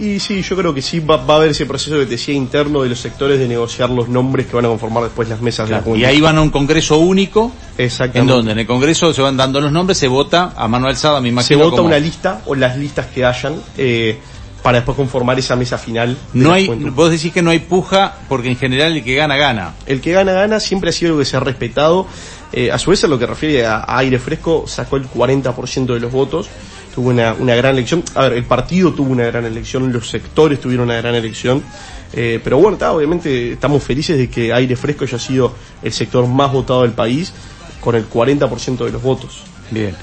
Y 0.00 0.18
sí, 0.18 0.40
yo 0.42 0.56
creo 0.56 0.72
que 0.72 0.80
sí 0.80 0.98
va, 1.00 1.18
va 1.18 1.34
a 1.34 1.36
haber 1.36 1.50
ese 1.50 1.66
proceso 1.66 1.96
que 1.98 2.04
te 2.06 2.12
decía 2.12 2.34
interno 2.34 2.82
de 2.82 2.88
los 2.88 2.98
sectores 3.00 3.38
de 3.38 3.46
negociar 3.46 3.90
los 3.90 4.08
nombres 4.08 4.46
que 4.46 4.56
van 4.56 4.64
a 4.64 4.68
conformar 4.68 5.02
después 5.04 5.28
las 5.28 5.42
mesas 5.42 5.68
de 5.68 5.74
la 5.74 5.80
Y 5.80 5.84
Juventud. 5.84 6.06
ahí 6.08 6.20
van 6.22 6.38
a 6.38 6.40
un 6.42 6.50
congreso 6.50 6.96
único. 6.98 7.52
¿En 7.76 7.84
Exactamente. 7.84 8.32
donde 8.32 8.52
En 8.52 8.58
el 8.60 8.66
congreso 8.66 9.12
se 9.12 9.20
van 9.20 9.36
dando 9.36 9.60
los 9.60 9.70
nombres, 9.70 9.98
se 9.98 10.08
vota 10.08 10.54
a 10.56 10.66
mano 10.68 10.88
alzada, 10.88 11.20
me 11.20 11.28
Se 11.28 11.32
imagino. 11.32 11.60
vota 11.64 11.76
como- 11.76 11.88
una 11.88 11.98
lista 11.98 12.40
o 12.46 12.54
las 12.54 12.78
listas 12.78 13.06
que 13.08 13.24
hayan 13.26 13.56
eh, 13.76 14.18
para 14.62 14.78
después 14.78 14.96
conformar 14.96 15.38
esa 15.38 15.54
mesa 15.56 15.76
final. 15.78 16.16
No 16.32 16.52
hay, 16.52 16.66
Juventud. 16.66 16.90
vos 16.92 17.10
decís 17.10 17.32
que 17.32 17.42
no 17.42 17.50
hay 17.50 17.58
puja 17.60 18.14
porque 18.28 18.48
en 18.48 18.56
general 18.56 18.92
el 18.96 19.04
que 19.04 19.14
gana, 19.14 19.36
gana. 19.36 19.74
El 19.86 20.00
que 20.00 20.12
gana, 20.12 20.32
gana, 20.32 20.60
siempre 20.60 20.90
ha 20.90 20.92
sido 20.94 21.10
algo 21.10 21.18
que 21.20 21.24
se 21.26 21.36
ha 21.36 21.40
respetado. 21.40 22.06
Eh, 22.52 22.70
a 22.72 22.78
su 22.78 22.90
vez, 22.90 23.04
a 23.04 23.06
lo 23.06 23.18
que 23.18 23.26
refiere 23.26 23.64
a, 23.66 23.76
a 23.76 23.98
aire 23.98 24.18
fresco, 24.18 24.64
sacó 24.66 24.96
el 24.96 25.08
40% 25.08 25.94
de 25.94 26.00
los 26.00 26.10
votos. 26.10 26.48
Tuvo 26.94 27.10
una, 27.10 27.34
una 27.34 27.54
gran 27.54 27.74
elección. 27.74 28.02
A 28.14 28.22
ver, 28.22 28.34
el 28.34 28.44
partido 28.44 28.92
tuvo 28.92 29.12
una 29.12 29.24
gran 29.26 29.44
elección, 29.44 29.92
los 29.92 30.08
sectores 30.08 30.60
tuvieron 30.60 30.86
una 30.86 30.96
gran 30.96 31.14
elección. 31.14 31.62
Eh, 32.12 32.40
pero 32.42 32.58
bueno, 32.58 32.74
está, 32.74 32.92
obviamente 32.92 33.52
estamos 33.52 33.82
felices 33.82 34.18
de 34.18 34.28
que 34.28 34.52
aire 34.52 34.74
fresco 34.76 35.04
haya 35.04 35.18
sido 35.18 35.54
el 35.82 35.92
sector 35.92 36.26
más 36.26 36.52
votado 36.52 36.82
del 36.82 36.92
país, 36.92 37.32
con 37.80 37.94
el 37.94 38.08
40% 38.08 38.84
de 38.84 38.90
los 38.90 39.02
votos. 39.02 39.42
Bien. 39.70 39.94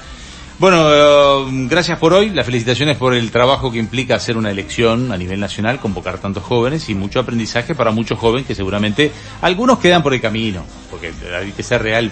Bueno, 0.58 0.88
eh, 0.90 1.66
gracias 1.68 1.98
por 1.98 2.12
hoy. 2.12 2.30
Las 2.30 2.44
felicitaciones 2.44 2.96
por 2.96 3.14
el 3.14 3.30
trabajo 3.30 3.70
que 3.70 3.78
implica 3.78 4.16
hacer 4.16 4.36
una 4.36 4.50
elección 4.50 5.12
a 5.12 5.16
nivel 5.16 5.38
nacional, 5.38 5.78
convocar 5.78 6.18
tantos 6.18 6.42
jóvenes 6.42 6.88
y 6.88 6.96
mucho 6.96 7.20
aprendizaje 7.20 7.76
para 7.76 7.92
muchos 7.92 8.18
jóvenes 8.18 8.44
que 8.44 8.56
seguramente 8.56 9.12
algunos 9.40 9.78
quedan 9.78 10.02
por 10.02 10.14
el 10.14 10.20
camino, 10.20 10.64
porque 10.90 11.12
hay 11.32 11.52
que 11.52 11.62
ser 11.62 11.82
real. 11.82 12.10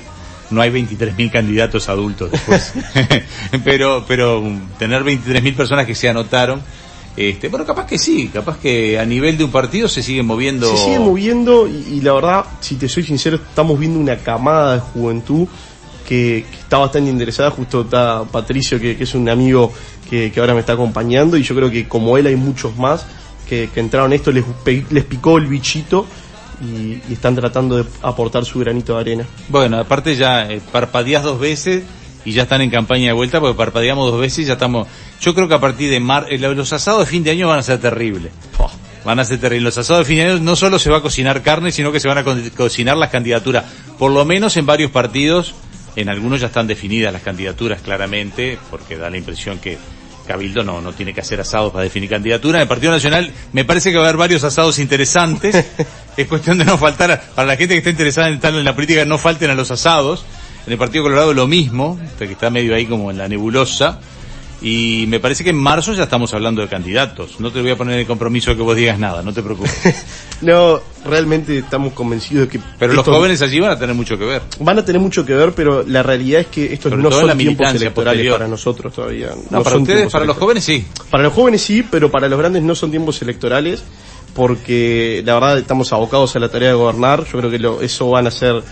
No 0.50 0.60
hay 0.60 0.70
23.000 0.70 1.30
candidatos 1.30 1.88
adultos 1.88 2.30
después. 2.30 2.72
pero, 3.64 4.04
pero 4.06 4.42
tener 4.78 5.02
23.000 5.02 5.56
personas 5.56 5.86
que 5.86 5.94
se 5.94 6.08
anotaron, 6.08 6.62
este, 7.16 7.48
bueno, 7.48 7.64
capaz 7.64 7.86
que 7.86 7.98
sí, 7.98 8.28
capaz 8.28 8.58
que 8.58 8.98
a 8.98 9.04
nivel 9.04 9.38
de 9.38 9.44
un 9.44 9.50
partido 9.50 9.88
se 9.88 10.02
sigue 10.02 10.22
moviendo. 10.22 10.70
Se 10.76 10.84
sigue 10.84 10.98
moviendo 10.98 11.66
y, 11.66 11.94
y 11.94 12.00
la 12.02 12.12
verdad, 12.12 12.44
si 12.60 12.76
te 12.76 12.88
soy 12.88 13.02
sincero, 13.02 13.36
estamos 13.36 13.78
viendo 13.78 13.98
una 13.98 14.16
camada 14.18 14.74
de 14.74 14.80
juventud 14.80 15.48
que, 16.06 16.44
que 16.50 16.58
está 16.58 16.78
bastante 16.78 17.10
interesada. 17.10 17.50
Justo 17.50 17.82
está 17.82 18.24
Patricio, 18.24 18.78
que, 18.78 18.96
que 18.96 19.04
es 19.04 19.14
un 19.14 19.28
amigo 19.28 19.72
que, 20.08 20.30
que 20.30 20.40
ahora 20.40 20.54
me 20.54 20.60
está 20.60 20.74
acompañando 20.74 21.36
y 21.36 21.42
yo 21.42 21.54
creo 21.54 21.70
que 21.70 21.88
como 21.88 22.16
él 22.16 22.26
hay 22.26 22.36
muchos 22.36 22.76
más 22.76 23.06
que, 23.48 23.70
que 23.72 23.80
entraron 23.80 24.12
esto, 24.12 24.30
les, 24.30 24.44
les 24.90 25.04
picó 25.04 25.38
el 25.38 25.46
bichito 25.46 26.06
y, 26.62 27.00
y 27.08 27.12
están 27.12 27.34
tratando 27.34 27.76
de 27.76 27.84
aportar 28.02 28.44
su 28.44 28.58
granito 28.58 28.94
de 28.94 29.00
arena. 29.00 29.24
Bueno, 29.48 29.78
aparte 29.78 30.16
ya 30.16 30.50
eh, 30.50 30.60
parpadeás 30.72 31.22
dos 31.22 31.38
veces 31.38 31.82
y 32.24 32.32
ya 32.32 32.42
están 32.42 32.60
en 32.62 32.70
campaña 32.70 33.06
de 33.06 33.12
vuelta 33.12 33.40
porque 33.40 33.56
parpadeamos 33.56 34.10
dos 34.10 34.20
veces 34.20 34.40
y 34.40 34.44
ya 34.46 34.54
estamos. 34.54 34.88
Yo 35.20 35.34
creo 35.34 35.48
que 35.48 35.54
a 35.54 35.60
partir 35.60 35.90
de 35.90 36.00
mar, 36.00 36.26
eh, 36.30 36.38
los 36.38 36.72
asados 36.72 37.00
de 37.00 37.06
fin 37.06 37.22
de 37.22 37.30
año 37.30 37.48
van 37.48 37.58
a 37.58 37.62
ser 37.62 37.78
terribles. 37.78 38.32
Van 39.04 39.20
a 39.20 39.24
ser 39.24 39.38
terribles. 39.38 39.62
Los 39.64 39.78
asados 39.78 40.00
de 40.06 40.14
fin 40.14 40.16
de 40.24 40.30
año 40.32 40.40
no 40.40 40.56
solo 40.56 40.78
se 40.80 40.90
va 40.90 40.96
a 40.98 41.00
cocinar 41.02 41.42
carne, 41.42 41.70
sino 41.70 41.92
que 41.92 42.00
se 42.00 42.08
van 42.08 42.18
a 42.18 42.24
co- 42.24 42.34
cocinar 42.56 42.96
las 42.96 43.10
candidaturas. 43.10 43.64
Por 43.98 44.10
lo 44.10 44.24
menos 44.24 44.56
en 44.56 44.66
varios 44.66 44.90
partidos, 44.90 45.54
en 45.94 46.08
algunos 46.08 46.40
ya 46.40 46.48
están 46.48 46.66
definidas 46.66 47.12
las 47.12 47.22
candidaturas 47.22 47.80
claramente, 47.82 48.58
porque 48.70 48.96
da 48.96 49.08
la 49.08 49.16
impresión 49.16 49.58
que 49.60 49.78
Cabildo 50.26 50.64
no, 50.64 50.80
no 50.80 50.92
tiene 50.92 51.14
que 51.14 51.20
hacer 51.20 51.40
asados 51.40 51.70
para 51.72 51.84
definir 51.84 52.10
candidatura. 52.10 52.58
En 52.58 52.62
el 52.62 52.68
Partido 52.68 52.90
Nacional 52.90 53.30
me 53.52 53.64
parece 53.64 53.92
que 53.92 53.96
va 53.96 54.02
a 54.02 54.08
haber 54.08 54.16
varios 54.16 54.42
asados 54.42 54.80
interesantes. 54.80 55.54
es 56.22 56.26
cuestión 56.26 56.58
de 56.58 56.64
no 56.64 56.78
faltar, 56.78 57.22
para 57.34 57.48
la 57.48 57.56
gente 57.56 57.74
que 57.74 57.78
está 57.78 57.90
interesada 57.90 58.28
en 58.28 58.34
estar 58.34 58.54
en 58.54 58.64
la 58.64 58.74
política, 58.74 59.04
no 59.04 59.18
falten 59.18 59.50
a 59.50 59.54
los 59.54 59.70
asados. 59.70 60.24
En 60.66 60.72
el 60.72 60.78
Partido 60.78 61.04
Colorado 61.04 61.32
lo 61.32 61.46
mismo, 61.46 61.98
que 62.18 62.24
está 62.24 62.50
medio 62.50 62.74
ahí 62.74 62.86
como 62.86 63.10
en 63.12 63.18
la 63.18 63.28
nebulosa. 63.28 64.00
Y 64.62 65.04
me 65.08 65.20
parece 65.20 65.44
que 65.44 65.50
en 65.50 65.56
marzo 65.56 65.92
ya 65.92 66.04
estamos 66.04 66.32
hablando 66.32 66.62
de 66.62 66.68
candidatos. 66.68 67.38
No 67.40 67.52
te 67.52 67.60
voy 67.60 67.70
a 67.70 67.76
poner 67.76 67.98
el 68.00 68.06
compromiso 68.06 68.50
de 68.50 68.56
que 68.56 68.62
vos 68.62 68.74
digas 68.74 68.98
nada, 68.98 69.22
no 69.22 69.32
te 69.32 69.42
preocupes. 69.42 69.72
No, 70.42 70.80
realmente 71.06 71.56
estamos 71.60 71.94
convencidos 71.94 72.42
de 72.46 72.48
que... 72.48 72.60
Pero 72.78 72.92
los 72.92 73.06
jóvenes 73.06 73.40
allí 73.40 73.58
van 73.58 73.70
a 73.70 73.78
tener 73.78 73.94
mucho 73.94 74.18
que 74.18 74.26
ver. 74.26 74.42
Van 74.60 74.78
a 74.78 74.84
tener 74.84 75.00
mucho 75.00 75.24
que 75.24 75.32
ver, 75.32 75.52
pero 75.52 75.82
la 75.82 76.02
realidad 76.02 76.42
es 76.42 76.48
que 76.48 76.74
estos 76.74 76.90
Sobre 76.90 77.02
no 77.02 77.08
en 77.08 77.26
la 77.26 77.32
son 77.32 77.38
tiempos 77.38 77.70
electorales 77.70 77.92
posterior. 77.94 78.36
para 78.36 78.48
nosotros 78.48 78.92
todavía. 78.92 79.30
No, 79.48 79.62
para 79.62 79.76
son 79.76 79.82
ustedes, 79.82 80.12
para 80.12 80.26
los 80.26 80.36
jóvenes 80.36 80.64
sí. 80.64 80.84
Para 81.08 81.22
los 81.22 81.32
jóvenes 81.32 81.62
sí, 81.62 81.82
pero 81.90 82.10
para 82.10 82.28
los 82.28 82.38
grandes 82.38 82.62
no 82.62 82.74
son 82.74 82.90
tiempos 82.90 83.22
electorales, 83.22 83.82
porque 84.36 85.22
la 85.24 85.34
verdad 85.34 85.58
estamos 85.58 85.92
abocados 85.92 86.36
a 86.36 86.38
la 86.38 86.48
tarea 86.48 86.68
de 86.68 86.74
gobernar. 86.74 87.24
Yo 87.24 87.38
creo 87.38 87.50
que 87.50 87.58
lo- 87.58 87.80
eso 87.80 88.08
van 88.10 88.26
a 88.26 88.30
ser 88.30 88.62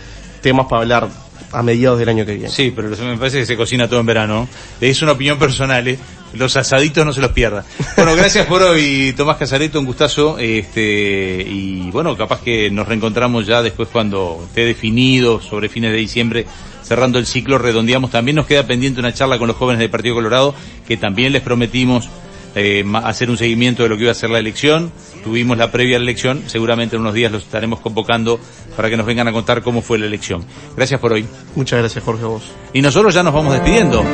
temas 0.42 0.66
para 0.68 0.82
hablar 0.82 1.08
a 1.50 1.62
mediados 1.62 1.98
del 1.98 2.08
año 2.10 2.26
que 2.26 2.34
viene. 2.34 2.50
Sí, 2.50 2.72
pero 2.74 2.88
me 2.90 3.16
parece 3.16 3.38
que 3.38 3.46
se 3.46 3.56
cocina 3.56 3.88
todo 3.88 4.00
en 4.00 4.06
verano. 4.06 4.48
Es 4.80 5.00
una 5.02 5.12
opinión 5.12 5.38
personal, 5.38 5.86
¿eh? 5.88 5.98
Los 6.34 6.56
asaditos 6.56 7.06
no 7.06 7.12
se 7.12 7.20
los 7.20 7.30
pierdan. 7.30 7.64
Bueno, 7.96 8.14
gracias 8.16 8.46
por 8.46 8.60
hoy, 8.60 9.14
Tomás 9.16 9.36
Casareto, 9.36 9.78
un 9.78 9.86
gustazo. 9.86 10.36
Este, 10.38 11.44
y 11.48 11.90
bueno, 11.92 12.16
capaz 12.16 12.40
que 12.40 12.70
nos 12.70 12.88
reencontramos 12.88 13.46
ya 13.46 13.62
después 13.62 13.88
cuando 13.90 14.42
esté 14.48 14.64
definido 14.64 15.40
sobre 15.40 15.68
fines 15.68 15.92
de 15.92 15.98
diciembre, 15.98 16.44
cerrando 16.82 17.20
el 17.20 17.26
ciclo, 17.26 17.56
redondeamos. 17.58 18.10
También 18.10 18.34
nos 18.34 18.46
queda 18.46 18.66
pendiente 18.66 18.98
una 18.98 19.14
charla 19.14 19.38
con 19.38 19.46
los 19.46 19.56
jóvenes 19.56 19.78
del 19.78 19.90
Partido 19.90 20.16
Colorado, 20.16 20.56
que 20.88 20.96
también 20.96 21.32
les 21.32 21.42
prometimos 21.42 22.08
eh, 22.56 22.84
hacer 23.04 23.30
un 23.30 23.36
seguimiento 23.38 23.84
de 23.84 23.88
lo 23.90 23.96
que 23.96 24.02
iba 24.02 24.12
a 24.12 24.16
ser 24.16 24.30
la 24.30 24.40
elección. 24.40 24.90
Tuvimos 25.24 25.56
la 25.56 25.72
previa 25.72 25.96
elección, 25.96 26.42
seguramente 26.46 26.96
en 26.96 27.02
unos 27.02 27.14
días 27.14 27.32
los 27.32 27.44
estaremos 27.44 27.80
convocando 27.80 28.38
para 28.76 28.90
que 28.90 28.96
nos 28.96 29.06
vengan 29.06 29.26
a 29.26 29.32
contar 29.32 29.62
cómo 29.62 29.80
fue 29.80 29.98
la 29.98 30.04
elección. 30.06 30.44
Gracias 30.76 31.00
por 31.00 31.14
hoy. 31.14 31.26
Muchas 31.56 31.78
gracias 31.78 32.04
Jorge 32.04 32.24
a 32.24 32.28
vos. 32.28 32.42
Y 32.74 32.82
nosotros 32.82 33.14
ya 33.14 33.22
nos 33.22 33.32
vamos 33.32 33.54
despidiendo. 33.54 34.04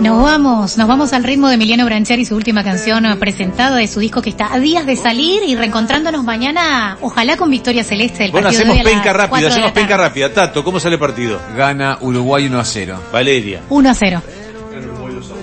Nos 0.00 0.22
vamos, 0.22 0.76
nos 0.76 0.88
vamos 0.88 1.12
al 1.14 1.24
ritmo 1.24 1.48
de 1.48 1.54
Emiliano 1.54 1.86
Brancheri, 1.86 2.26
su 2.26 2.36
última 2.36 2.62
canción 2.62 3.04
presentada 3.18 3.76
de 3.76 3.86
su 3.86 4.00
disco 4.00 4.20
que 4.20 4.28
está 4.28 4.52
a 4.52 4.58
días 4.58 4.84
de 4.84 4.94
salir 4.94 5.42
y 5.42 5.54
reencontrándonos 5.54 6.22
mañana, 6.22 6.98
ojalá 7.00 7.38
con 7.38 7.50
victoria 7.50 7.82
celeste 7.82 8.24
del 8.24 8.32
Bueno, 8.32 8.48
partido 8.48 8.64
de 8.64 8.80
hacemos 8.80 8.92
penca 8.92 9.12
rápida, 9.14 9.28
4 9.28 9.38
de 9.38 9.48
la 9.48 9.54
hacemos 9.54 9.72
penca 9.72 9.96
rápida. 9.96 10.32
Tato, 10.34 10.62
¿cómo 10.62 10.80
sale 10.80 10.96
el 10.96 11.00
partido? 11.00 11.40
Gana 11.56 11.96
Uruguay 12.02 12.46
1 12.46 12.60
a 12.60 12.64
0. 12.64 13.00
Valeria. 13.10 13.62
1 13.70 13.88
a 13.88 13.94
0. 13.94 14.22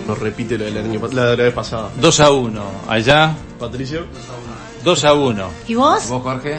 Nos 0.07 0.19
repite 0.19 0.57
lo 0.57 0.65
del 0.65 0.77
año 0.77 0.99
la 1.13 1.25
de 1.31 1.37
la 1.37 1.43
vez 1.43 1.53
pasada. 1.53 1.89
2 1.99 2.19
a 2.19 2.31
1. 2.31 2.61
Allá, 2.87 3.35
Patricio. 3.59 4.05
2 4.83 5.03
a 5.05 5.13
1. 5.13 5.49
¿Y 5.67 5.75
vos? 5.75 6.07
¿Vos, 6.09 6.21
Jorge? 6.23 6.57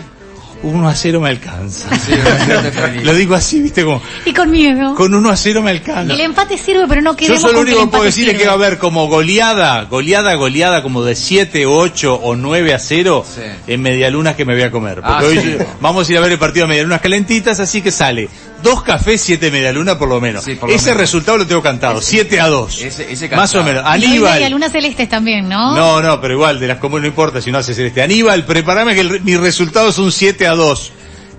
1 0.63 0.89
a 0.89 0.95
0 0.95 1.21
me 1.21 1.29
alcanza. 1.29 1.95
Sí. 1.99 2.13
Lo 3.03 3.13
digo 3.13 3.35
así, 3.35 3.61
viste, 3.61 3.85
como 3.85 4.01
Y 4.25 4.33
con 4.33 4.51
miedo. 4.51 4.95
con 4.95 5.13
1 5.13 5.29
a 5.31 5.37
0 5.37 5.61
me 5.61 5.71
alcanza. 5.73 6.15
El 6.15 6.21
empate 6.23 6.57
sirve, 6.57 6.87
pero 6.89 7.03
no 7.03 7.11
Yo 7.11 7.17
queremos 7.19 7.43
solo 7.43 7.53
lo 7.55 7.61
único 7.61 7.81
que 7.81 7.87
puedo 7.89 8.05
decir 8.05 8.31
es 8.31 8.39
que 8.39 8.47
va 8.47 8.53
a 8.53 8.55
sirve. 8.55 8.67
haber 8.67 8.79
como 8.79 9.07
goleada, 9.09 9.85
goleada, 9.85 10.35
goleada, 10.37 10.83
como 10.83 11.03
de 11.05 11.17
7, 11.17 11.67
8 11.67 12.15
o 12.15 12.35
9 12.35 12.73
a 12.73 12.79
0 12.79 13.27
Sí. 13.29 13.43
en 13.67 13.83
medialunas 13.83 14.37
que 14.37 14.47
me 14.47 14.55
voy 14.55 14.63
a 14.63 14.71
comer. 14.71 15.03
Porque 15.03 15.13
Ah, 15.27 15.29
hoy 15.29 15.39
sí. 15.39 15.57
vamos 15.83 16.09
a 16.09 16.13
ir 16.13 16.17
a 16.17 16.21
ver 16.23 16.33
el 16.33 16.39
partido 16.39 16.65
de 16.65 16.71
medialunas 16.71 17.03
calentitas, 17.03 17.61
así 17.61 17.83
que 17.83 17.91
sale 17.91 18.31
dos 18.65 18.83
cafés, 18.83 19.21
7 19.21 19.51
medialunas 19.53 19.95
por 19.97 20.09
lo 20.09 20.21
menos. 20.21 20.43
Sí, 20.43 20.57
por 20.57 20.69
lo 20.69 20.75
Ese 20.75 20.87
menos. 20.87 21.01
resultado 21.03 21.39
lo 21.39 21.47
tengo 21.47 21.63
cantado, 21.63 22.03
7 22.03 22.41
a 22.41 22.49
2. 22.49 22.81
Ese- 22.83 23.13
ese 23.13 23.29
Más 23.29 23.55
o 23.55 23.63
menos. 23.63 23.85
Y 23.85 23.87
Aníbal. 23.89 24.33
medialunas 24.35 24.73
celestes 24.73 25.09
también, 25.09 25.49
¿no? 25.49 25.77
No, 25.77 26.03
no, 26.03 26.21
pero 26.21 26.35
igual, 26.35 26.59
de 26.59 26.67
las 26.67 26.79
comunes 26.79 27.03
no 27.03 27.09
importa 27.09 27.41
si 27.41 27.53
no 27.53 27.59
haces 27.59 27.79
este. 27.79 28.03
Aníbal, 28.03 28.45
prepárame 28.45 28.95
que 28.95 29.01
el- 29.03 29.21
mi 29.21 29.37
resultado 29.37 29.91
es 29.91 29.99
un 29.99 30.11
7 30.11 30.49
a 30.49 30.55
2. 30.57 30.91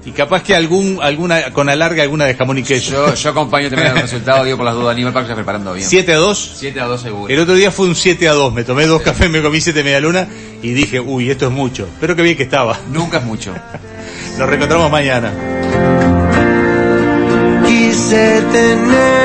Y 0.07 0.11
capaz 0.11 0.43
que 0.43 0.55
algún, 0.55 0.99
alguna, 1.01 1.51
con 1.51 1.67
alarga 1.67 2.03
alguna 2.03 2.25
de 2.25 2.35
jamón 2.35 2.59
y 2.59 2.63
queso. 2.63 2.91
Yo, 2.91 3.15
yo 3.15 3.29
acompaño 3.31 3.71
también 3.71 3.91
el 3.95 4.01
resultado, 4.03 4.43
digo 4.43 4.55
por 4.57 4.65
las 4.67 4.75
dudas, 4.75 4.93
Aníbal, 4.93 5.11
para 5.11 5.25
que 5.25 5.31
se 5.31 5.35
preparando 5.35 5.73
bien. 5.73 5.89
7 5.89 6.13
a 6.13 6.17
2. 6.17 6.51
7 6.57 6.79
a 6.79 6.85
2 6.85 7.01
seguro. 7.01 7.33
El 7.33 7.39
otro 7.39 7.55
día 7.55 7.71
fue 7.71 7.87
un 7.87 7.95
7 7.95 8.29
a 8.29 8.33
2, 8.33 8.53
me 8.53 8.63
tomé 8.63 8.85
dos 8.85 9.01
cafés, 9.01 9.31
me 9.31 9.41
comí 9.41 9.59
7 9.61 9.83
media 9.83 9.99
luna 9.99 10.27
y 10.61 10.73
dije, 10.73 10.99
uy, 10.99 11.31
esto 11.31 11.47
es 11.47 11.51
mucho. 11.51 11.87
Pero 11.99 12.15
qué 12.15 12.21
bien 12.21 12.37
que 12.37 12.43
estaba. 12.43 12.77
Nunca 12.91 13.17
es 13.17 13.23
mucho. 13.23 13.51
Nos 14.37 14.47
reencontramos 14.47 14.91
mañana. 14.91 15.64
Quise 18.05 18.43
tener 18.51 19.15